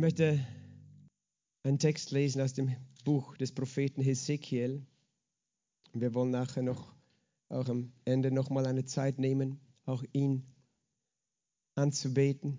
[0.00, 0.44] möchte
[1.62, 4.86] einen Text lesen aus dem Buch des Propheten Hesekiel.
[5.92, 6.94] Wir wollen nachher noch,
[7.50, 10.46] auch am Ende noch mal eine Zeit nehmen, auch ihn
[11.74, 12.58] anzubeten.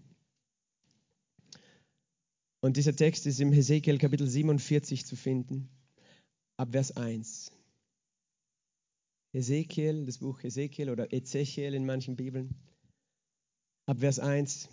[2.60, 5.68] Und dieser Text ist im Hesekiel Kapitel 47 zu finden,
[6.58, 7.52] ab Vers 1.
[9.34, 12.54] Hesekiel, das Buch Hesekiel oder Ezechiel in manchen Bibeln,
[13.88, 14.70] ab Vers 1.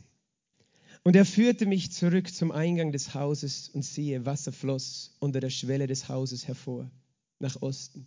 [1.09, 5.49] Und er führte mich zurück zum Eingang des Hauses und siehe, Wasser floss unter der
[5.49, 6.91] Schwelle des Hauses hervor,
[7.39, 8.07] nach Osten.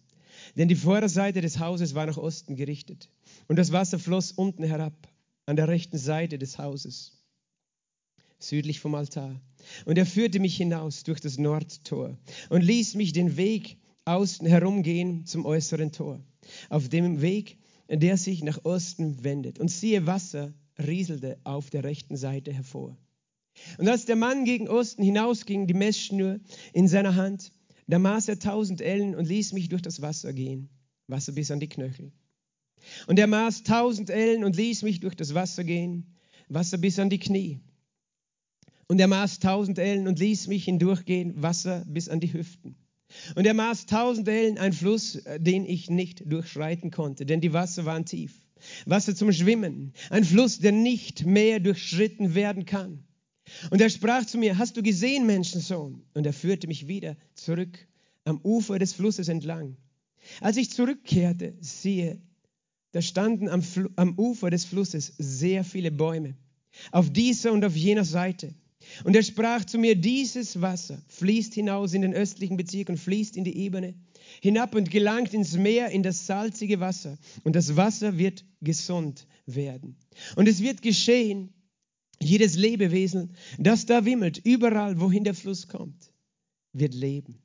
[0.56, 3.10] Denn die Vorderseite des Hauses war nach Osten gerichtet.
[3.48, 4.94] Und das Wasser floss unten herab,
[5.48, 7.20] an der rechten Seite des Hauses,
[8.38, 9.42] südlich vom Altar.
[9.86, 15.26] Und er führte mich hinaus durch das Nordtor und ließ mich den Weg außen herumgehen
[15.26, 16.24] zum äußeren Tor,
[16.70, 17.58] auf dem Weg,
[17.90, 19.58] der sich nach Osten wendet.
[19.58, 20.54] Und siehe, Wasser
[20.88, 22.98] rieselte auf der rechten Seite hervor.
[23.78, 26.40] Und als der Mann gegen Osten hinausging, die Messschnur
[26.74, 27.52] in seiner Hand,
[27.88, 30.70] da maß er tausend Ellen und ließ mich durch das Wasser gehen,
[31.08, 32.12] Wasser bis an die Knöchel.
[33.08, 36.16] Und er maß tausend Ellen und ließ mich durch das Wasser gehen,
[36.48, 37.60] Wasser bis an die Knie.
[38.88, 42.76] Und er maß tausend Ellen und ließ mich hindurchgehen, Wasser bis an die Hüften.
[43.36, 47.54] Und er maß tausend Ellen, ein Fluss, äh, den ich nicht durchschreiten konnte, denn die
[47.54, 48.41] Wasser waren tief.
[48.86, 53.04] Wasser zum Schwimmen, ein Fluss, der nicht mehr durchschritten werden kann.
[53.70, 56.04] Und er sprach zu mir, hast du gesehen, Menschensohn?
[56.14, 57.88] Und er führte mich wieder zurück
[58.24, 59.78] am Ufer des Flusses entlang.
[60.40, 62.22] Als ich zurückkehrte, siehe,
[62.92, 63.64] da standen am,
[63.96, 66.36] am Ufer des Flusses sehr viele Bäume,
[66.92, 68.54] auf dieser und auf jener Seite.
[69.04, 73.38] Und er sprach zu mir, dieses Wasser fließt hinaus in den östlichen Bezirk und fließt
[73.38, 73.96] in die Ebene
[74.42, 77.18] hinab und gelangt ins Meer, in das salzige Wasser.
[77.44, 79.98] Und das Wasser wird gesund werden.
[80.36, 81.54] Und es wird geschehen,
[82.20, 86.12] jedes Lebewesen, das da wimmelt, überall, wohin der Fluss kommt,
[86.74, 87.40] wird leben.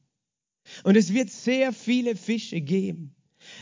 [0.85, 3.15] Und es wird sehr viele Fische geben.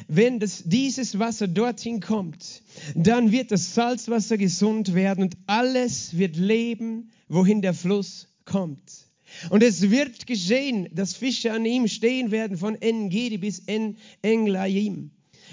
[0.08, 2.62] Wenn das, dieses Wasser dorthin kommt,
[2.94, 9.06] dann wird das Salzwasser gesund werden und alles wird leben, wohin der Fluss kommt.
[9.50, 15.10] Und es wird geschehen, dass Fische an ihm stehen werden von En-Gedi bis En-Englaim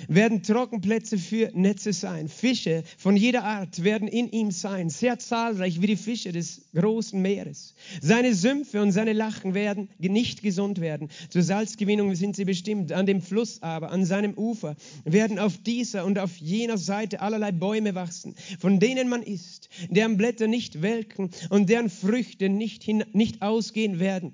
[0.07, 2.27] werden Trockenplätze für Netze sein.
[2.27, 7.21] Fische von jeder Art werden in ihm sein, sehr zahlreich wie die Fische des großen
[7.21, 7.75] Meeres.
[8.01, 11.09] Seine Sümpfe und seine Lachen werden nicht gesund werden.
[11.29, 12.91] Zur Salzgewinnung sind sie bestimmt.
[12.91, 14.75] An dem Fluss aber, an seinem Ufer,
[15.05, 20.17] werden auf dieser und auf jener Seite allerlei Bäume wachsen, von denen man isst, deren
[20.17, 24.33] Blätter nicht welken und deren Früchte nicht, hin, nicht ausgehen werden.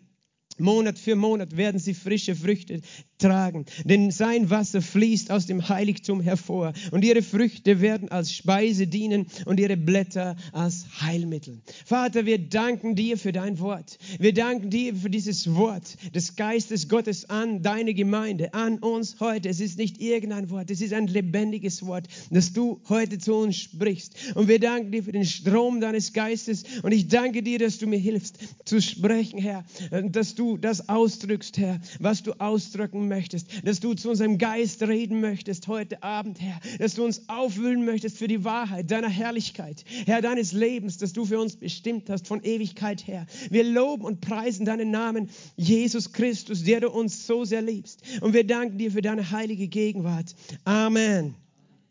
[0.59, 2.81] Monat für Monat werden sie frische Früchte
[3.17, 8.88] tragen, denn sein Wasser fließt aus dem Heiligtum hervor und ihre Früchte werden als Speise
[8.88, 11.61] dienen und ihre Blätter als Heilmittel.
[11.85, 13.97] Vater, wir danken dir für dein Wort.
[14.19, 19.50] Wir danken dir für dieses Wort des Geistes Gottes an deine Gemeinde, an uns heute.
[19.50, 23.57] Es ist nicht irgendein Wort, es ist ein lebendiges Wort, das du heute zu uns
[23.57, 24.16] sprichst.
[24.35, 27.88] Und wir danken dir für den Strom deines Geistes und ich danke dir, dass du
[27.88, 29.66] mir hilfst zu sprechen, Herr,
[30.09, 35.22] dass du das ausdrückst, Herr, was du ausdrücken möchtest, dass du zu unserem Geist reden
[35.22, 40.22] möchtest heute Abend, Herr, dass du uns aufwühlen möchtest für die Wahrheit deiner Herrlichkeit, Herr,
[40.22, 43.25] deines Lebens, das du für uns bestimmt hast von Ewigkeit her.
[43.50, 48.01] Wir loben und preisen deinen Namen, Jesus Christus, der du uns so sehr liebst.
[48.22, 50.35] Und wir danken dir für deine heilige Gegenwart.
[50.63, 51.35] Amen.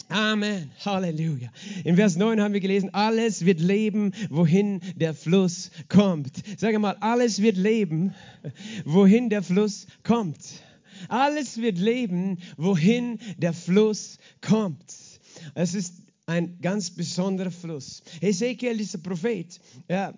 [0.08, 0.70] Amen.
[0.84, 1.48] Halleluja.
[1.84, 6.30] In Vers 9 haben wir gelesen, alles wird leben, wohin der Fluss kommt.
[6.58, 8.14] Sage mal, alles wird leben,
[8.84, 10.38] wohin der Fluss kommt.
[11.08, 14.94] Alles wird leben, wohin der Fluss kommt.
[15.54, 18.02] Es ist ein ganz besonderer Fluss.
[18.20, 20.14] Hesekiel, dieser Prophet, ja,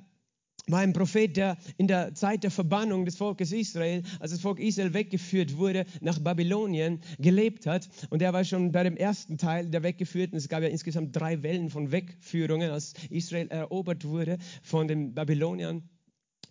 [0.68, 4.60] war ein Prophet, der in der Zeit der Verbannung des Volkes Israel, als das Volk
[4.60, 7.88] Israel weggeführt wurde nach Babylonien, gelebt hat.
[8.10, 10.36] Und er war schon bei dem ersten Teil der Weggeführten.
[10.36, 15.88] Es gab ja insgesamt drei Wellen von Wegführungen, als Israel erobert wurde von den Babyloniern.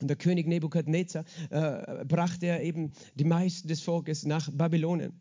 [0.02, 5.14] Und der König Nebukadnezar äh, brachte er eben die meisten des Volkes nach Babylonien.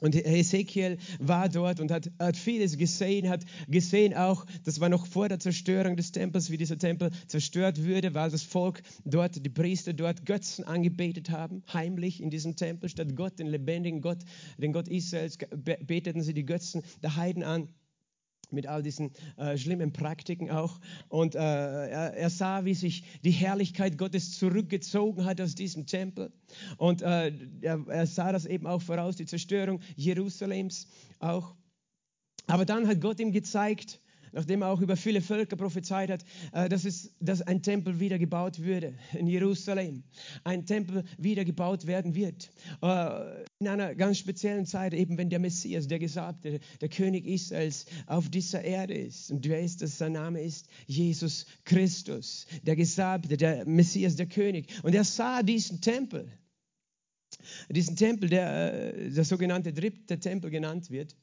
[0.00, 5.06] Und Ezekiel war dort und hat, hat, vieles gesehen, hat gesehen auch, das war noch
[5.06, 9.50] vor der Zerstörung des Tempels, wie dieser Tempel zerstört würde, weil das Volk dort, die
[9.50, 14.24] Priester dort Götzen angebetet haben, heimlich in diesem Tempel, statt Gott, den lebendigen Gott,
[14.56, 17.68] den Gott Israels, beteten sie die Götzen der Heiden an
[18.52, 20.80] mit all diesen äh, schlimmen Praktiken auch.
[21.08, 26.32] Und äh, er, er, sah, wie sich die Herrlichkeit Gottes zurückgezogen hat aus diesem Tempel.
[26.76, 30.88] Und äh, er, er, sah das eben auch voraus, die Zerstörung Jerusalems
[31.18, 31.54] auch.
[32.46, 34.00] Aber dann hat Gott ihm gezeigt,
[34.32, 38.18] nachdem er auch über viele Völker prophezeit hat, äh, dass, es, dass ein Tempel wieder
[38.18, 40.02] gebaut würde in Jerusalem.
[40.44, 42.50] Ein Tempel wieder gebaut werden wird.
[42.82, 47.86] Äh, in einer ganz speziellen Zeit, eben wenn der Messias, der Gesagte, der König Israels
[48.06, 49.30] auf dieser Erde ist.
[49.30, 49.98] Und wer ist das?
[49.98, 54.68] Sein Name ist Jesus Christus, der Gesagte, der Messias, der König.
[54.82, 56.30] Und er sah diesen Tempel
[57.68, 61.16] diesen Tempel, der äh, der sogenannte dritte Tempel genannt wird.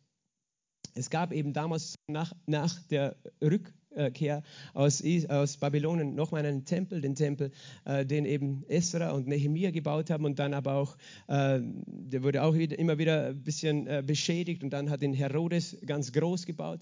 [0.97, 7.15] Es gab eben damals nach, nach der Rückkehr aus, aus Babylonien nochmal einen Tempel, den
[7.15, 7.51] Tempel,
[7.85, 10.97] äh, den eben Esra und Nehemiah gebaut haben und dann aber auch,
[11.27, 15.13] äh, der wurde auch wieder, immer wieder ein bisschen äh, beschädigt und dann hat den
[15.13, 16.81] Herodes ganz groß gebaut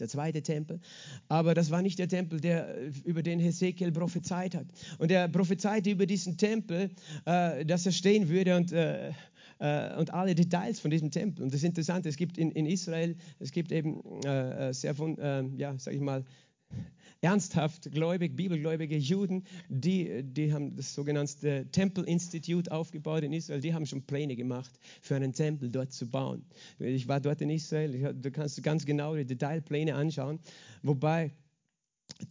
[0.00, 0.80] der zweite Tempel.
[1.28, 4.66] Aber das war nicht der Tempel, der, über den Hesekiel prophezeit hat.
[4.98, 6.90] Und er prophezeite über diesen Tempel,
[7.24, 9.12] äh, dass er stehen würde und, äh,
[9.58, 11.44] äh, und alle Details von diesem Tempel.
[11.44, 14.94] Und das ist interessant, es gibt in, in Israel, es gibt eben äh, äh, sehr
[14.94, 16.24] von, äh, ja, sag ich mal,
[17.20, 23.86] ernsthaft gläubig, bibelgläubige Juden, die, die haben das sogenannte Tempelinstitut aufgebaut in Israel, die haben
[23.86, 26.44] schon Pläne gemacht, für einen Tempel dort zu bauen.
[26.78, 30.40] Ich war dort in Israel, du kannst ganz genau die Detailpläne anschauen,
[30.82, 31.32] wobei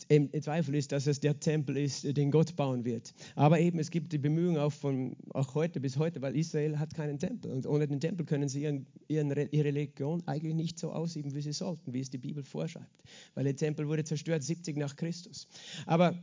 [0.07, 3.13] im Zweifel ist, dass es der Tempel ist, den Gott bauen wird.
[3.35, 6.93] Aber eben, es gibt die Bemühungen auch von auch heute bis heute, weil Israel hat
[6.93, 7.51] keinen Tempel.
[7.51, 11.41] Und ohne den Tempel können sie ihren, ihren, ihre Religion eigentlich nicht so ausüben, wie
[11.41, 13.03] sie sollten, wie es die Bibel vorschreibt.
[13.33, 15.47] Weil der Tempel wurde zerstört 70 nach Christus.
[15.85, 16.17] Aber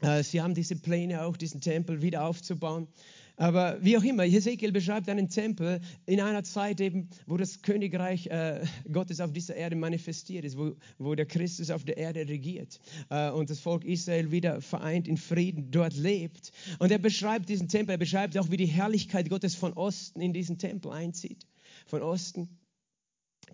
[0.00, 2.88] äh, sie haben diese Pläne auch, diesen Tempel wieder aufzubauen.
[3.36, 8.28] Aber wie auch immer, Hesekiel beschreibt einen Tempel in einer Zeit eben, wo das Königreich
[8.28, 12.80] äh, Gottes auf dieser Erde manifestiert ist, wo, wo der Christus auf der Erde regiert
[13.10, 16.50] äh, und das Volk Israel wieder vereint in Frieden dort lebt.
[16.78, 20.32] Und er beschreibt diesen Tempel, er beschreibt auch, wie die Herrlichkeit Gottes von Osten in
[20.32, 21.46] diesen Tempel einzieht.
[21.86, 22.48] Von Osten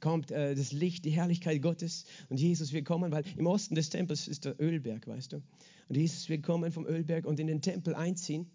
[0.00, 3.90] kommt äh, das Licht, die Herrlichkeit Gottes und Jesus wird kommen, weil im Osten des
[3.90, 5.42] Tempels ist der Ölberg, weißt du.
[5.88, 8.46] Und Jesus wird kommen vom Ölberg und in den Tempel einziehen.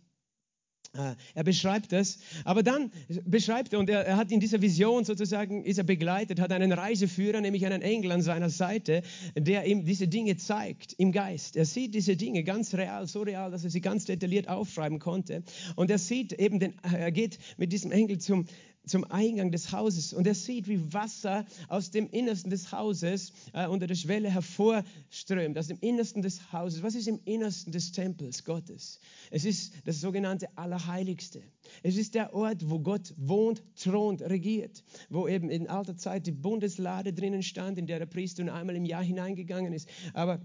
[0.94, 2.92] Ah, er beschreibt das, aber dann
[3.26, 6.72] beschreibt er, und er, er, hat in dieser Vision sozusagen, ist er begleitet, hat einen
[6.72, 9.04] Reiseführer, nämlich einen Engel an seiner Seite,
[9.36, 11.56] der ihm diese Dinge zeigt im Geist.
[11.56, 15.44] Er sieht diese Dinge ganz real, so real, dass er sie ganz detailliert aufschreiben konnte.
[15.76, 18.46] Und er sieht eben, den, er geht mit diesem Engel zum,
[18.88, 23.68] zum Eingang des Hauses und er sieht, wie Wasser aus dem Innersten des Hauses äh,
[23.68, 26.84] unter der Schwelle hervorströmt, aus dem Innersten des Hauses.
[26.84, 29.00] Was ist im Innersten des Tempels Gottes?
[29.32, 31.42] Es ist das sogenannte Allerheiligste.
[31.84, 36.32] Es ist der Ort, wo Gott wohnt, thront, regiert, wo eben in alter Zeit die
[36.32, 39.88] Bundeslade drinnen stand, in der der Priester nur einmal im Jahr hineingegangen ist.
[40.14, 40.40] Aber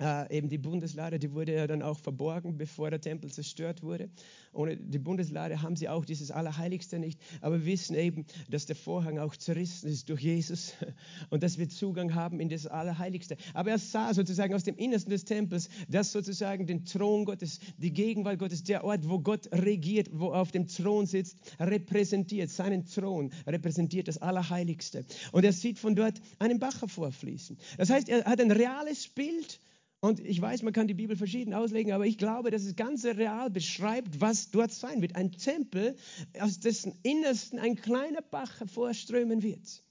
[0.00, 4.08] äh, eben die Bundeslade, die wurde ja dann auch verborgen, bevor der Tempel zerstört wurde.
[4.52, 7.20] Ohne die Bundeslade haben sie auch dieses Allerheiligste nicht.
[7.40, 10.74] Aber wir wissen eben, dass der Vorhang auch zerrissen ist durch Jesus
[11.30, 13.36] und dass wir Zugang haben in das Allerheiligste.
[13.52, 17.92] Aber er sah sozusagen aus dem Innersten des Tempels, dass sozusagen den Thron Gottes, die
[17.92, 22.50] Gegenwart Gottes, der Ort, wo Gott regiert, wo er auf dem Thron sitzt, repräsentiert.
[22.50, 25.04] Seinen Thron repräsentiert das Allerheiligste.
[25.32, 27.56] Und er sieht von dort einen Bach hervorfließen.
[27.78, 29.60] Das heißt, er hat ein reales Bild
[30.04, 33.06] und ich weiß, man kann die Bibel verschieden auslegen, aber ich glaube, dass es ganz
[33.06, 35.16] real beschreibt, was dort sein wird.
[35.16, 35.96] Ein Tempel,
[36.38, 39.82] aus dessen Innersten ein kleiner Bach hervorströmen wird.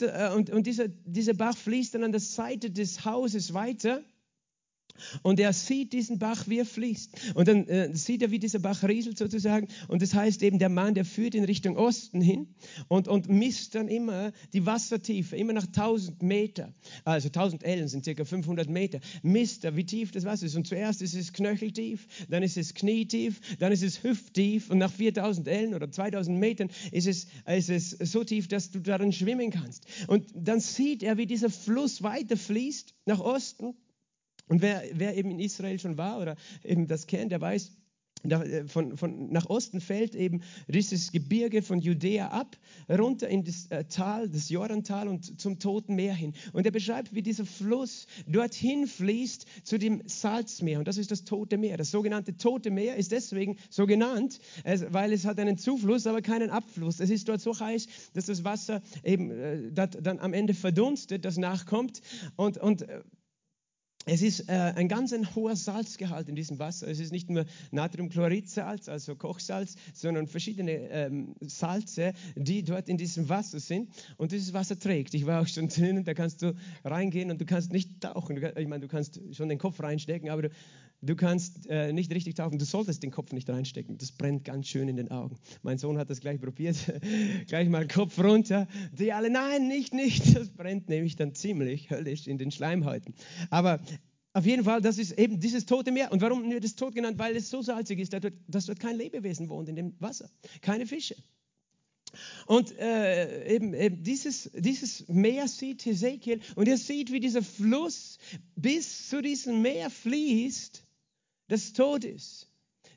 [0.00, 4.02] Der, äh, und und dieser, dieser Bach fließt dann an der Seite des Hauses weiter
[5.22, 7.34] und er sieht diesen Bach, wie er fließt.
[7.34, 9.68] Und dann äh, sieht er, wie dieser Bach rieselt sozusagen.
[9.88, 12.54] Und das heißt eben, der Mann, der führt in Richtung Osten hin
[12.88, 16.72] und, und misst dann immer die Wassertiefe, immer nach 1000 Meter.
[17.04, 19.00] Also 1000 Ellen sind circa 500 Meter.
[19.22, 20.56] Misst er, wie tief das Wasser ist.
[20.56, 24.70] Und zuerst ist es knöcheltief, dann ist es knietief, dann ist es hüfttief.
[24.70, 28.80] Und nach 4000 Ellen oder 2000 Metern ist es, ist es so tief, dass du
[28.80, 29.86] darin schwimmen kannst.
[30.06, 33.74] Und dann sieht er, wie dieser Fluss weiter fließt nach Osten
[34.48, 37.72] und wer, wer eben in Israel schon war oder eben das kennt, der weiß,
[38.24, 42.56] äh, von, von, nach Osten fällt eben dieses Gebirge von Judäa ab,
[42.88, 46.34] runter in das äh, Tal, das Jordantal und zum Toten Meer hin.
[46.52, 50.78] Und er beschreibt, wie dieser Fluss dorthin fließt zu dem Salzmeer.
[50.78, 51.76] Und das ist das Tote Meer.
[51.76, 54.38] Das sogenannte Tote Meer ist deswegen so genannt,
[54.88, 57.00] weil es hat einen Zufluss, aber keinen Abfluss.
[57.00, 61.36] Es ist dort so heiß, dass das Wasser eben äh, dann am Ende verdunstet, das
[61.36, 62.00] nachkommt.
[62.36, 62.86] Und, und
[64.06, 66.88] es ist äh, ein ganz ein hoher Salzgehalt in diesem Wasser.
[66.88, 73.28] Es ist nicht nur Natriumchloridsalz, also Kochsalz, sondern verschiedene ähm, Salze, die dort in diesem
[73.28, 73.88] Wasser sind.
[74.16, 75.14] Und dieses Wasser trägt.
[75.14, 78.36] Ich war auch schon drinnen, da kannst du reingehen und du kannst nicht tauchen.
[78.36, 80.50] Ich meine, du kannst schon den Kopf reinstecken, aber du,
[81.04, 84.66] du kannst äh, nicht richtig tauchen, du solltest den Kopf nicht reinstecken, das brennt ganz
[84.66, 85.36] schön in den Augen.
[85.62, 86.76] Mein Sohn hat das gleich probiert,
[87.46, 88.66] gleich mal Kopf runter.
[88.92, 93.14] Die alle, nein, nicht, nicht, das brennt nämlich dann ziemlich höllisch in den Schleimhäuten.
[93.50, 93.80] Aber
[94.32, 96.10] auf jeden Fall, das ist eben dieses tote Meer.
[96.10, 97.18] Und warum wird es tot genannt?
[97.18, 100.28] Weil es so salzig ist, dass dort, dass dort kein Lebewesen wohnt in dem Wasser,
[100.60, 101.14] keine Fische.
[102.46, 108.18] Und äh, eben, eben dieses, dieses Meer sieht Hesekiel und er sieht, wie dieser Fluss
[108.56, 110.84] bis zu diesem Meer fließt,
[111.48, 112.48] das tot ist,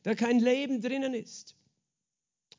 [0.04, 1.56] da kein Leben drinnen ist.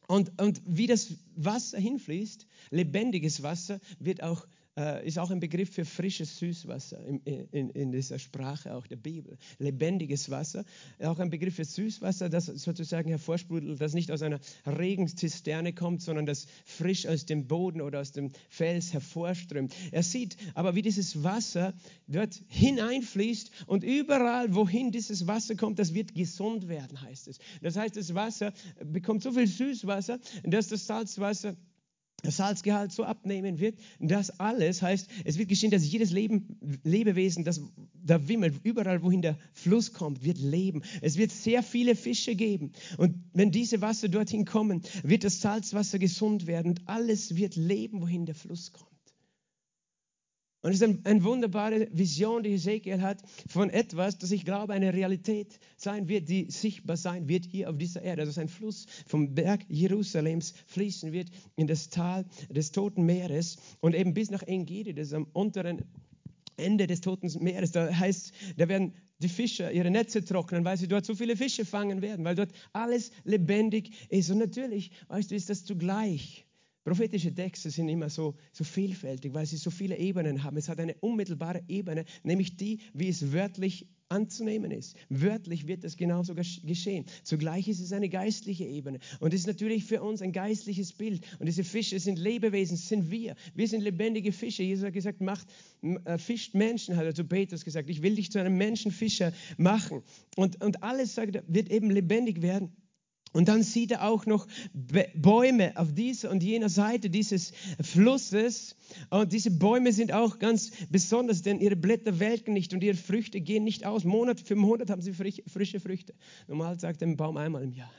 [0.06, 4.46] Und, und wie das Wasser hinfließt, lebendiges Wasser, wird auch
[4.78, 8.96] äh, ist auch ein Begriff für frisches Süßwasser in, in, in, dieser Sprache auch der
[8.96, 9.36] Bibel.
[9.58, 10.64] Lebendiges Wasser,
[11.00, 16.26] auch ein Begriff für Süßwasser, das sozusagen hervorsprudelt, das nicht aus einer Regenzisterne kommt, sondern
[16.26, 19.74] das frisch aus dem Boden oder aus dem Fels hervorströmt.
[19.90, 21.74] Er sieht aber, wie dieses Wasser
[22.06, 27.38] dort hineinfließt und überall, wohin dieses Wasser kommt, das wird gesund werden, heißt es.
[27.62, 28.52] Das heißt, das Wasser
[28.84, 31.56] bekommt so viel Süßwasser, dass das Salzwasser
[32.24, 33.78] Salzgehalt so abnehmen wird.
[34.00, 37.60] Das alles heißt, es wird geschehen, dass jedes Leben, Lebewesen, das
[38.04, 40.82] da wimmelt, überall wohin der Fluss kommt, wird leben.
[41.00, 42.72] Es wird sehr viele Fische geben.
[42.96, 48.00] Und wenn diese Wasser dorthin kommen, wird das Salzwasser gesund werden und alles wird leben,
[48.00, 48.87] wohin der Fluss kommt.
[50.68, 54.74] Und es ist eine, eine wunderbare Vision, die Ezekiel hat von etwas, das ich glaube
[54.74, 58.20] eine Realität sein wird, die sichtbar sein wird hier auf dieser Erde.
[58.20, 63.94] Also ein Fluss vom Berg Jerusalems fließen wird in das Tal des Toten Meeres und
[63.94, 65.86] eben bis nach Engedi, das ist am unteren
[66.58, 67.72] Ende des Toten Meeres.
[67.72, 71.64] Da heißt, da werden die Fischer ihre Netze trocknen, weil sie dort so viele Fische
[71.64, 74.28] fangen werden, weil dort alles lebendig ist.
[74.28, 76.44] Und natürlich, weißt du, ist das zugleich
[76.88, 80.56] Prophetische Texte sind immer so, so vielfältig, weil sie so viele Ebenen haben.
[80.56, 84.96] Es hat eine unmittelbare Ebene, nämlich die, wie es wörtlich anzunehmen ist.
[85.10, 87.04] Wörtlich wird das genauso geschehen.
[87.24, 89.00] Zugleich ist es eine geistliche Ebene.
[89.20, 91.26] Und es ist natürlich für uns ein geistliches Bild.
[91.38, 93.34] Und diese Fische sind Lebewesen, sind wir.
[93.54, 94.62] Wir sind lebendige Fische.
[94.62, 95.46] Jesus hat gesagt, macht,
[95.82, 97.90] äh, fischt Menschen, hat er zu Petrus gesagt.
[97.90, 100.02] Ich will dich zu einem Menschenfischer machen.
[100.36, 102.72] Und, und alles, sagt wird eben lebendig werden.
[103.32, 104.46] Und dann sieht er auch noch
[105.14, 108.76] Bäume auf dieser und jener Seite dieses Flusses.
[109.10, 113.40] Und diese Bäume sind auch ganz besonders, denn ihre Blätter welken nicht und ihre Früchte
[113.40, 114.04] gehen nicht aus.
[114.04, 116.14] Monat für Monat haben sie frische Früchte.
[116.46, 117.90] Normal sagt ein Baum einmal im Jahr.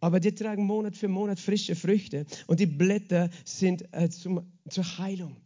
[0.00, 4.98] Aber die tragen Monat für Monat frische Früchte und die Blätter sind äh, zum, zur
[4.98, 5.36] Heilung.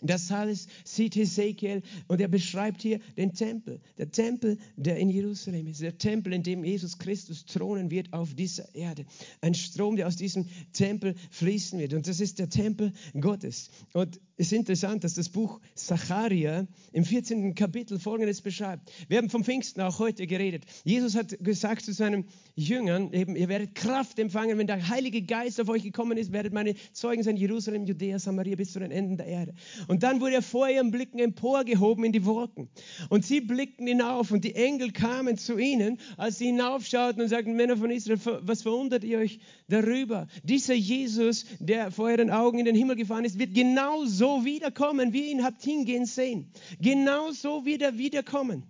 [0.00, 3.80] Das alles sieht Hesekiel und er beschreibt hier den Tempel.
[3.96, 5.80] Der Tempel, der in Jerusalem ist.
[5.80, 9.06] Der Tempel, in dem Jesus Christus thronen wird auf dieser Erde.
[9.40, 11.94] Ein Strom, der aus diesem Tempel fließen wird.
[11.94, 13.70] Und das ist der Tempel Gottes.
[13.92, 17.56] Und ist interessant, dass das Buch Zacharia im 14.
[17.56, 18.90] Kapitel Folgendes beschreibt.
[19.08, 20.64] Wir haben vom Pfingsten auch heute geredet.
[20.84, 25.60] Jesus hat gesagt zu seinen Jüngern, eben, ihr werdet Kraft empfangen, wenn der Heilige Geist
[25.60, 29.16] auf euch gekommen ist, werdet meine Zeugen sein, Jerusalem, Judäa, Samaria bis zu den Enden
[29.16, 29.54] der Erde.
[29.88, 32.68] Und dann wurde er vor ihren Blicken emporgehoben in die Wolken.
[33.08, 37.54] Und sie blickten hinauf und die Engel kamen zu ihnen, als sie hinaufschauten und sagten,
[37.54, 40.28] Männer von Israel, was verwundert ihr euch darüber?
[40.44, 45.12] Dieser Jesus, der vor euren Augen in den Himmel gefahren ist, wird genauso so wiederkommen,
[45.12, 46.52] wie ihr ihn habt hingehen sehen.
[46.80, 48.64] Genauso wird er wiederkommen.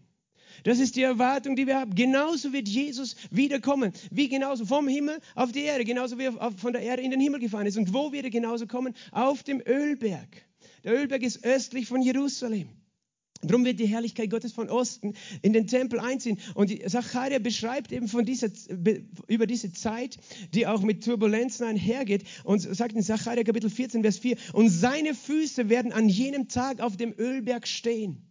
[0.65, 1.95] Das ist die Erwartung, die wir haben.
[1.95, 3.93] Genauso wird Jesus wiederkommen.
[4.11, 7.21] Wie genauso vom Himmel auf die Erde, genauso wie er von der Erde in den
[7.21, 7.77] Himmel gefahren ist.
[7.77, 8.95] Und wo wird er genauso kommen?
[9.13, 10.45] Auf dem Ölberg.
[10.85, 12.69] Der Ölberg ist östlich von Jerusalem.
[13.43, 16.39] Darum wird die Herrlichkeit Gottes von Osten in den Tempel einziehen.
[16.55, 18.49] Und Zacharia beschreibt eben von dieser,
[19.29, 20.19] über diese Zeit,
[20.55, 25.15] die auch mit Turbulenzen einhergeht, und sagt in Zacharia Kapitel 14, Vers 4, und seine
[25.15, 28.23] Füße werden an jenem Tag auf dem Ölberg stehen.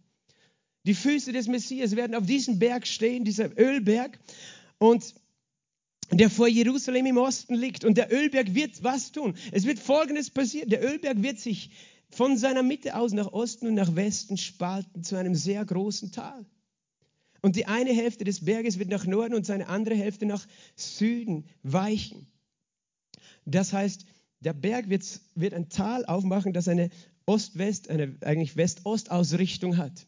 [0.84, 4.18] Die Füße des Messias werden auf diesem Berg stehen, dieser Ölberg,
[4.78, 5.14] und
[6.10, 7.84] der vor Jerusalem im Osten liegt.
[7.84, 9.34] Und der Ölberg wird was tun?
[9.52, 10.70] Es wird Folgendes passieren.
[10.70, 11.70] Der Ölberg wird sich
[12.10, 16.46] von seiner Mitte aus nach Osten und nach Westen spalten zu einem sehr großen Tal.
[17.42, 21.46] Und die eine Hälfte des Berges wird nach Norden und seine andere Hälfte nach Süden
[21.62, 22.26] weichen.
[23.44, 24.06] Das heißt,
[24.40, 26.90] der Berg wird, wird ein Tal aufmachen, das eine
[27.26, 30.06] Ost-West, eine eigentlich West-Ost-Ausrichtung hat.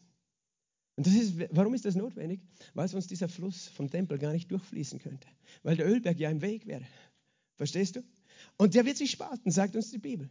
[0.95, 2.41] Und das ist, warum ist das notwendig?
[2.73, 5.27] Weil sonst dieser Fluss vom Tempel gar nicht durchfließen könnte.
[5.63, 6.85] Weil der Ölberg ja im Weg wäre.
[7.55, 8.03] Verstehst du?
[8.57, 10.29] Und der wird sich spalten, sagt uns die Bibel.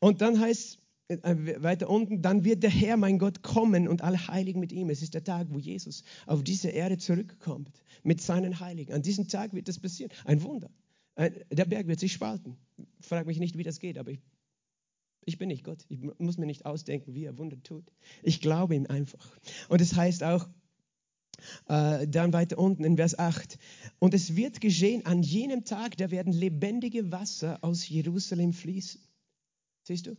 [0.00, 4.28] Und dann heißt äh, weiter unten, dann wird der Herr, mein Gott, kommen und alle
[4.28, 4.90] Heiligen mit ihm.
[4.90, 8.92] Es ist der Tag, wo Jesus auf diese Erde zurückkommt mit seinen Heiligen.
[8.92, 10.12] An diesem Tag wird das passieren.
[10.24, 10.70] Ein Wunder.
[11.16, 12.56] Der Berg wird sich spalten.
[13.00, 14.20] Frag mich nicht, wie das geht, aber ich,
[15.24, 15.84] ich bin nicht Gott.
[15.88, 17.90] Ich muss mir nicht ausdenken, wie er Wunder tut.
[18.22, 19.36] Ich glaube ihm einfach.
[19.68, 20.48] Und es das heißt auch,
[21.66, 23.58] Äh, dann weiter unten in Vers 8.
[23.98, 29.00] Und es wird geschehen, an jenem Tag, da werden lebendige Wasser aus Jerusalem fließen.
[29.84, 30.16] Siehst du?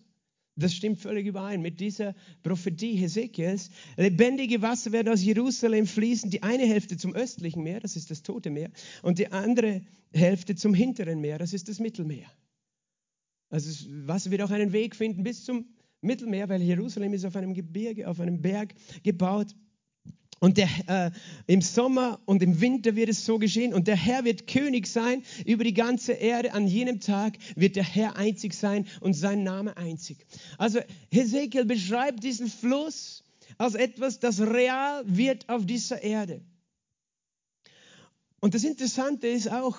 [0.59, 3.69] Das stimmt völlig überein mit dieser Prophetie Hesekiels.
[3.95, 8.23] Lebendige Wasser werden aus Jerusalem fließen, die eine Hälfte zum östlichen Meer, das ist das
[8.23, 8.69] Tote Meer,
[9.01, 9.81] und die andere
[10.13, 12.27] Hälfte zum hinteren Meer, das ist das Mittelmeer.
[13.49, 15.65] Also das Wasser wird auch einen Weg finden bis zum
[16.01, 18.73] Mittelmeer, weil Jerusalem ist auf einem Gebirge, auf einem Berg
[19.03, 19.55] gebaut.
[20.39, 21.11] Und der, äh,
[21.47, 23.73] im Sommer und im Winter wird es so geschehen.
[23.73, 26.53] Und der Herr wird König sein über die ganze Erde.
[26.53, 30.25] An jenem Tag wird der Herr einzig sein und sein Name einzig.
[30.57, 30.79] Also
[31.11, 33.23] Hesekiel beschreibt diesen Fluss
[33.57, 36.41] als etwas, das real wird auf dieser Erde.
[38.39, 39.77] Und das Interessante ist auch,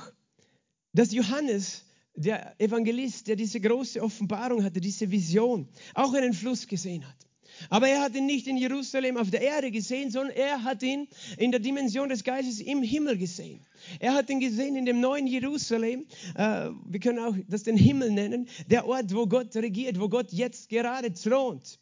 [0.92, 7.08] dass Johannes, der Evangelist, der diese große Offenbarung hatte, diese Vision, auch einen Fluss gesehen
[7.08, 7.29] hat.
[7.68, 11.08] Aber er hat ihn nicht in Jerusalem auf der Erde gesehen, sondern er hat ihn
[11.36, 13.66] in der Dimension des Geistes im Himmel gesehen.
[13.98, 16.06] Er hat ihn gesehen in dem neuen Jerusalem.
[16.36, 20.32] Äh, wir können auch das den Himmel nennen, der Ort, wo Gott regiert, wo Gott
[20.32, 21.78] jetzt gerade thront.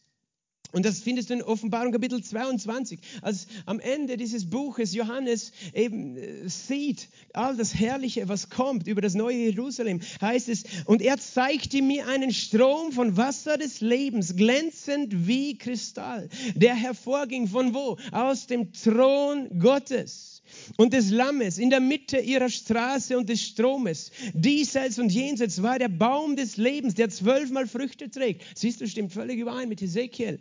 [0.73, 2.99] Und das findest du in Offenbarung Kapitel 22.
[3.23, 9.01] Als am Ende dieses Buches Johannes eben äh, sieht all das Herrliche, was kommt über
[9.01, 14.37] das neue Jerusalem, heißt es, und er zeigte mir einen Strom von Wasser des Lebens,
[14.37, 17.97] glänzend wie Kristall, der hervorging von wo?
[18.13, 20.38] Aus dem Thron Gottes
[20.77, 24.11] und des Lammes in der Mitte ihrer Straße und des Stromes.
[24.35, 28.45] Diesseits und jenseits war der Baum des Lebens, der zwölfmal Früchte trägt.
[28.55, 30.41] Siehst du, stimmt völlig überein mit Ezekiel.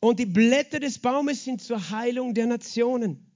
[0.00, 3.27] Und die Blätter des Baumes sind zur Heilung der Nationen.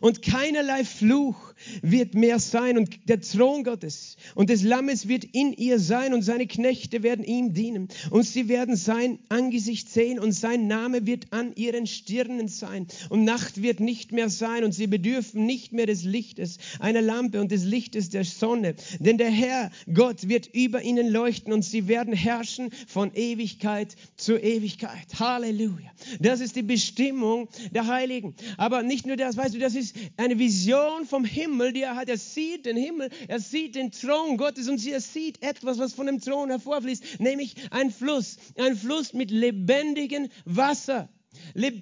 [0.00, 2.78] Und keinerlei Fluch wird mehr sein.
[2.78, 6.14] Und der Thron Gottes und des Lammes wird in ihr sein.
[6.14, 7.88] Und seine Knechte werden ihm dienen.
[8.10, 10.18] Und sie werden sein Angesicht sehen.
[10.18, 12.86] Und sein Name wird an ihren Stirnen sein.
[13.08, 14.64] Und Nacht wird nicht mehr sein.
[14.64, 18.74] Und sie bedürfen nicht mehr des Lichtes einer Lampe und des Lichtes der Sonne.
[18.98, 21.52] Denn der Herr Gott wird über ihnen leuchten.
[21.52, 25.06] Und sie werden herrschen von Ewigkeit zu Ewigkeit.
[25.18, 25.90] Halleluja.
[26.20, 28.34] Das ist die Bestimmung der Heiligen.
[28.56, 32.08] Aber nicht nur das, weißt du, das ist eine Vision vom Himmel, die er hat.
[32.08, 36.06] Er sieht den Himmel, er sieht den Thron Gottes und er sieht etwas, was von
[36.06, 41.08] dem Thron hervorfließt, nämlich ein Fluss, ein Fluss mit lebendigem Wasser.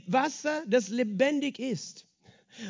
[0.07, 2.04] Wasser, das lebendig ist.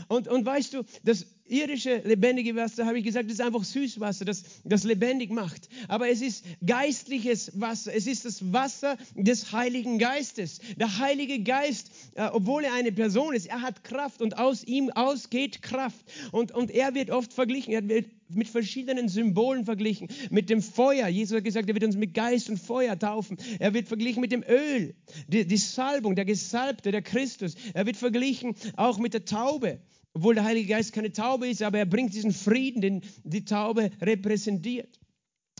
[0.08, 4.44] Und, und weißt du, das irdische lebendige Wasser, habe ich gesagt, ist einfach Süßwasser, das,
[4.64, 5.68] das lebendig macht.
[5.88, 7.94] Aber es ist geistliches Wasser.
[7.94, 10.60] Es ist das Wasser des Heiligen Geistes.
[10.78, 14.90] Der Heilige Geist, äh, obwohl er eine Person ist, er hat Kraft und aus ihm
[14.90, 16.04] ausgeht Kraft.
[16.32, 20.08] Und, und er wird oft verglichen, er wird mit verschiedenen Symbolen verglichen.
[20.30, 21.08] Mit dem Feuer.
[21.08, 23.36] Jesus hat gesagt, er wird uns mit Geist und Feuer taufen.
[23.58, 24.94] Er wird verglichen mit dem Öl,
[25.28, 27.54] die, die Salbung, der Gesalbte, der Christus.
[27.74, 29.80] Er wird verglichen auch mit der Taube
[30.16, 33.90] obwohl der Heilige Geist keine Taube ist, aber er bringt diesen Frieden, den die Taube
[34.00, 35.00] repräsentiert.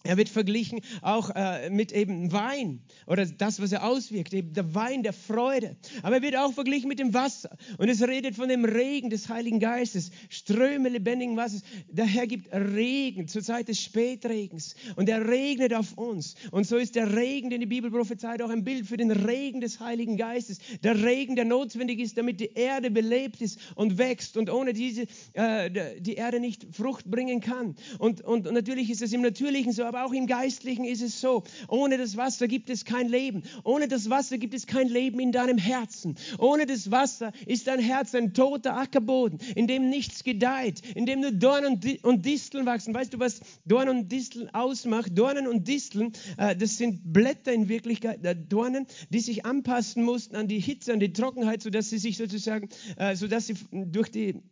[0.07, 4.75] Er wird verglichen auch äh, mit eben Wein oder das, was er auswirkt, eben der
[4.75, 5.77] Wein der Freude.
[6.03, 7.57] Aber er wird auch verglichen mit dem Wasser.
[7.79, 11.63] Und es redet von dem Regen des Heiligen Geistes, Ströme lebendigen Wassers.
[11.89, 16.35] Der Herr gibt Regen zur Zeit des Spätregens und er regnet auf uns.
[16.51, 19.63] Und so ist der Regen, den die Bibel prophezeit, auch ein Bild für den Regen
[19.63, 20.59] des Heiligen Geistes.
[20.83, 25.07] Der Regen, der notwendig ist, damit die Erde belebt ist und wächst und ohne diese
[25.33, 27.75] äh, die Erde nicht Frucht bringen kann.
[27.99, 31.45] Und, und, natürlich ist es im Natürlichen so, aber auch im Geistlichen ist es so.
[31.69, 33.45] Ohne das Wasser gibt es kein Leben.
[33.63, 36.17] Ohne das Wasser gibt es kein Leben in deinem Herzen.
[36.39, 41.21] Ohne das Wasser ist dein Herz ein toter Ackerboden, in dem nichts gedeiht, in dem
[41.21, 42.93] nur Dornen und Disteln wachsen.
[42.93, 45.17] Weißt du, was Dornen und Disteln ausmacht?
[45.17, 50.35] Dornen und Disteln, äh, das sind Blätter in Wirklichkeit, äh, Dornen, die sich anpassen mussten
[50.35, 54.43] an die Hitze, an die Trockenheit, sodass sie sich sozusagen, äh, sodass sie durch die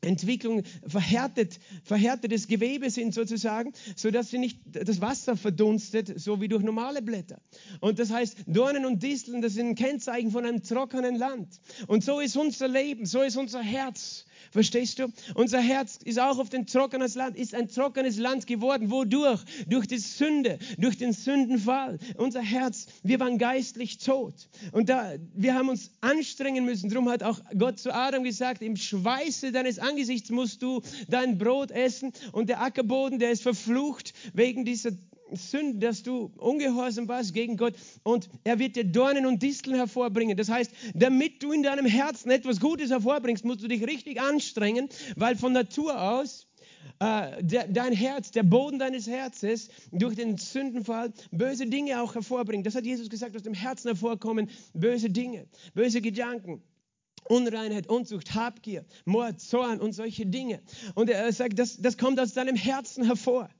[0.00, 6.48] Entwicklung verhärtet, verhärtetes Gewebe sind sozusagen, so dass sie nicht das Wasser verdunstet, so wie
[6.48, 7.40] durch normale Blätter.
[7.80, 11.48] Und das heißt, Dornen und Disteln, das sind ein Kennzeichen von einem trockenen Land.
[11.88, 14.24] Und so ist unser Leben, so ist unser Herz.
[14.50, 15.08] Verstehst du?
[15.34, 18.90] Unser Herz ist auch auf ein trockenes Land, ist ein trockenes Land geworden.
[18.90, 19.42] Wodurch?
[19.66, 21.98] Durch die Sünde, durch den Sündenfall.
[22.16, 24.34] Unser Herz, wir waren geistlich tot.
[24.72, 26.88] Und da, wir haben uns anstrengen müssen.
[26.88, 31.70] Darum hat auch Gott zu Adam gesagt, im Schweiße deines Angesichts musst du dein Brot
[31.70, 32.12] essen.
[32.32, 34.90] Und der Ackerboden, der ist verflucht wegen dieser
[35.32, 40.36] Sünden, dass du ungehorsam warst gegen Gott und er wird dir Dornen und Disteln hervorbringen.
[40.36, 44.88] Das heißt, damit du in deinem Herzen etwas Gutes hervorbringst, musst du dich richtig anstrengen,
[45.16, 46.46] weil von Natur aus
[47.00, 52.66] äh, de, dein Herz, der Boden deines Herzens durch den Sündenfall böse Dinge auch hervorbringt.
[52.66, 56.62] Das hat Jesus gesagt, aus dem Herzen hervorkommen böse Dinge, böse Gedanken.
[57.28, 60.62] Unreinheit, Unzucht, Habgier, Mord, Zorn und solche Dinge.
[60.94, 63.50] Und er sagt, das, das kommt aus deinem Herzen hervor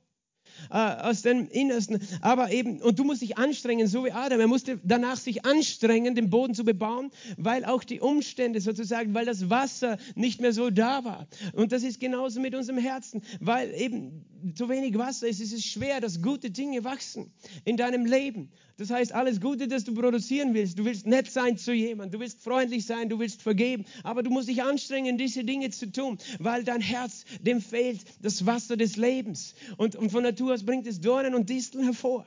[0.69, 1.99] aus dem Innersten.
[2.21, 4.39] Aber eben, und du musst dich anstrengen, so wie Adam.
[4.39, 9.25] Er musste danach sich anstrengen, den Boden zu bebauen, weil auch die Umstände sozusagen, weil
[9.25, 11.27] das Wasser nicht mehr so da war.
[11.53, 15.65] Und das ist genauso mit unserem Herzen, weil eben zu wenig Wasser ist, ist es
[15.65, 17.31] schwer, dass gute Dinge wachsen
[17.65, 18.49] in deinem Leben.
[18.77, 22.19] Das heißt, alles Gute, das du produzieren willst, du willst nett sein zu jemandem, du
[22.23, 26.17] willst freundlich sein, du willst vergeben, aber du musst dich anstrengen, diese Dinge zu tun,
[26.39, 29.53] weil dein Herz, dem fehlt das Wasser des Lebens.
[29.75, 32.25] Und, und von Natur aus bringt es Dornen und Disteln hervor.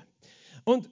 [0.64, 0.88] Und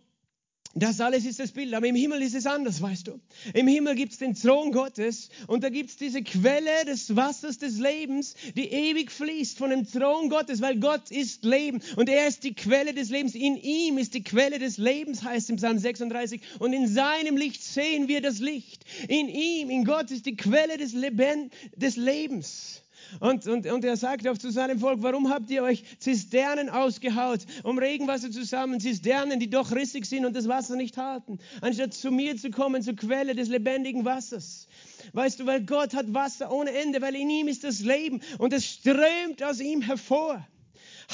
[0.74, 3.20] das alles ist das Bild, aber im Himmel ist es anders, weißt du.
[3.54, 7.58] Im Himmel gibt es den Thron Gottes und da gibt es diese Quelle des Wassers
[7.58, 12.28] des Lebens, die ewig fließt von dem Thron Gottes, weil Gott ist Leben und er
[12.28, 13.34] ist die Quelle des Lebens.
[13.34, 16.40] In ihm ist die Quelle des Lebens, heißt im Psalm 36.
[16.60, 18.84] Und in seinem Licht sehen wir das Licht.
[19.08, 22.79] In ihm, in Gott ist die Quelle des, Leben, des Lebens.
[23.18, 27.40] Und, und, und er sagt auch zu seinem Volk, warum habt ihr euch Zisternen ausgehaut,
[27.64, 31.94] um Regenwasser zu sammeln, Zisternen, die doch rissig sind und das Wasser nicht halten, anstatt
[31.94, 34.68] zu mir zu kommen, zur Quelle des lebendigen Wassers.
[35.12, 38.52] Weißt du, weil Gott hat Wasser ohne Ende, weil in ihm ist das Leben und
[38.52, 40.46] es strömt aus ihm hervor.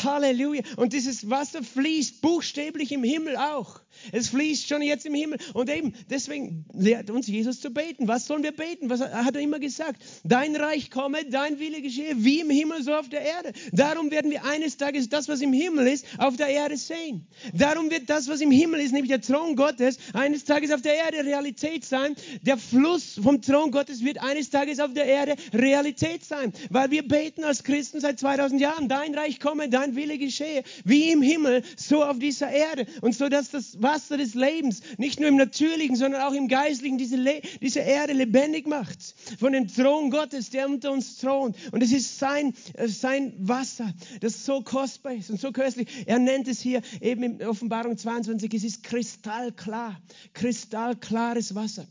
[0.02, 0.62] Halleluja.
[0.76, 3.80] Und dieses Wasser fließt buchstäblich im Himmel auch.
[4.12, 5.38] Es fließt schon jetzt im Himmel.
[5.54, 8.08] Und eben, deswegen lehrt uns Jesus zu beten.
[8.08, 8.90] Was sollen wir beten?
[8.90, 10.02] Was hat er immer gesagt?
[10.24, 13.52] Dein Reich komme, dein Wille geschehe, wie im Himmel, so auf der Erde.
[13.72, 17.26] Darum werden wir eines Tages das, was im Himmel ist, auf der Erde sehen.
[17.52, 20.94] Darum wird das, was im Himmel ist, nämlich der Thron Gottes, eines Tages auf der
[20.94, 22.14] Erde Realität sein.
[22.42, 26.52] Der Fluss vom Thron Gottes wird eines Tages auf der Erde Realität sein.
[26.70, 31.10] Weil wir beten als Christen seit 2000 Jahren, dein Reich komme, dein Wille geschehe, wie
[31.10, 32.86] im Himmel, so auf dieser Erde.
[33.00, 36.98] Und so, dass das Wasser des Lebens, nicht nur im Natürlichen, sondern auch im Geistlichen,
[36.98, 39.14] diese, Le diese Erde lebendig macht.
[39.38, 41.56] Von dem Thron Gottes, der unter uns thront.
[41.70, 45.88] Und es ist sein, äh, sein Wasser, das so kostbar ist und so köstlich.
[46.06, 50.00] Er nennt es hier eben in Offenbarung 22, es ist kristallklar,
[50.34, 51.86] kristallklares Wasser.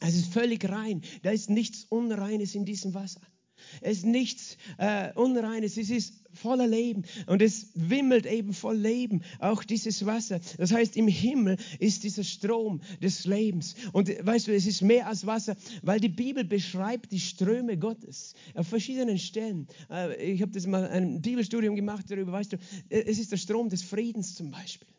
[0.00, 1.02] Es ist völlig rein.
[1.22, 3.20] Da ist nichts Unreines in diesem Wasser.
[3.80, 5.76] Es ist nichts äh, Unreines.
[5.76, 10.40] Es ist voller Leben und es wimmelt eben voll Leben, auch dieses Wasser.
[10.58, 13.74] Das heißt, im Himmel ist dieser Strom des Lebens.
[13.92, 18.34] Und weißt du, es ist mehr als Wasser, weil die Bibel beschreibt die Ströme Gottes
[18.54, 19.66] auf verschiedenen Stellen.
[19.90, 23.68] Äh, ich habe das mal ein Bibelstudium gemacht darüber, weißt du, es ist der Strom
[23.68, 24.95] des Friedens zum Beispiel.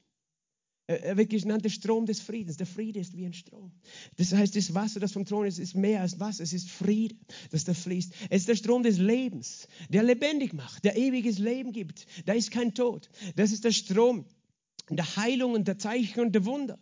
[0.88, 2.56] Wird genannt der Strom des Friedens.
[2.56, 3.72] Der Friede ist wie ein Strom.
[4.16, 6.44] Das heißt, das Wasser, das vom Thron ist, ist mehr als Wasser.
[6.44, 7.16] Es ist Friede,
[7.52, 8.14] das da fließt.
[8.30, 12.08] Es ist der Strom des Lebens, der lebendig macht, der ewiges Leben gibt.
[12.26, 13.10] Da ist kein Tod.
[13.36, 14.26] Das ist der Strom
[14.90, 16.80] der Heilung und der Zeichen und der Wunder.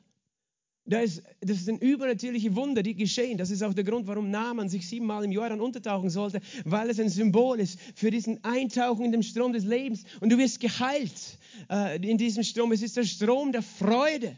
[0.88, 3.40] Da ist, das sind übernatürliche Wunder, die geschehen.
[3.40, 7.00] Das ist auch der Grund, warum Naaman sich siebenmal im Jordan untertauchen sollte, weil es
[7.00, 10.04] ein Symbol ist für diesen Eintauchen in den Strom des Lebens.
[10.20, 11.40] Und du wirst geheilt
[11.72, 12.72] äh, in diesem Strom.
[12.72, 14.38] Es ist der Strom der Freude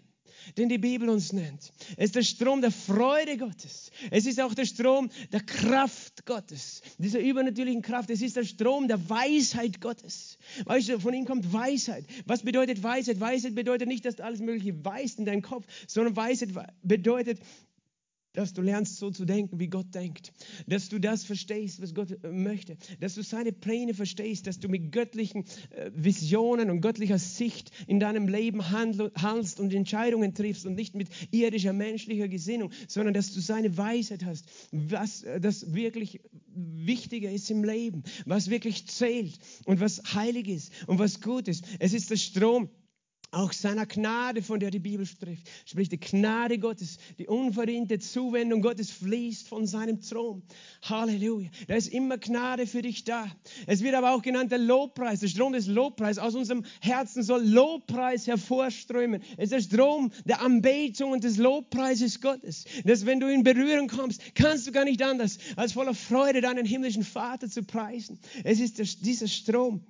[0.57, 1.71] den die Bibel uns nennt.
[1.97, 3.91] Es ist der Strom der Freude Gottes.
[4.11, 8.09] Es ist auch der Strom der Kraft Gottes, dieser übernatürlichen Kraft.
[8.09, 10.37] Es ist der Strom der Weisheit Gottes.
[10.65, 12.05] Weißt du, von ihm kommt Weisheit.
[12.25, 13.19] Was bedeutet Weisheit?
[13.19, 16.49] Weisheit bedeutet nicht, dass du alles Mögliche weißt in deinem Kopf, sondern Weisheit
[16.83, 17.39] bedeutet,
[18.37, 20.31] dass du lernst so zu denken, wie Gott denkt,
[20.67, 24.69] dass du das verstehst, was Gott äh, möchte, dass du seine Pläne verstehst, dass du
[24.69, 30.75] mit göttlichen äh, Visionen und göttlicher Sicht in deinem Leben handelst und Entscheidungen triffst und
[30.75, 36.21] nicht mit irdischer, menschlicher Gesinnung, sondern dass du seine Weisheit hast, was äh, das wirklich
[36.53, 41.65] Wichtige ist im Leben, was wirklich zählt und was heilig ist und was gut ist.
[41.79, 42.69] Es ist der Strom
[43.31, 48.61] auch seiner Gnade, von der die Bibel spricht, spricht die Gnade Gottes, die unverdiente Zuwendung
[48.61, 50.43] Gottes fließt von seinem Thron.
[50.83, 51.49] Halleluja.
[51.67, 53.29] Da ist immer Gnade für dich da.
[53.65, 56.19] Es wird aber auch genannt der Lobpreis, der Strom des Lobpreis.
[56.19, 59.21] Aus unserem Herzen soll Lobpreis hervorströmen.
[59.35, 62.63] Es ist der Strom der Anbetung und des Lobpreises Gottes.
[62.85, 66.65] Dass wenn du in Berührung kommst, kannst du gar nicht anders, als voller Freude deinen
[66.65, 68.19] himmlischen Vater zu preisen.
[68.45, 69.85] Es ist dieser Strom,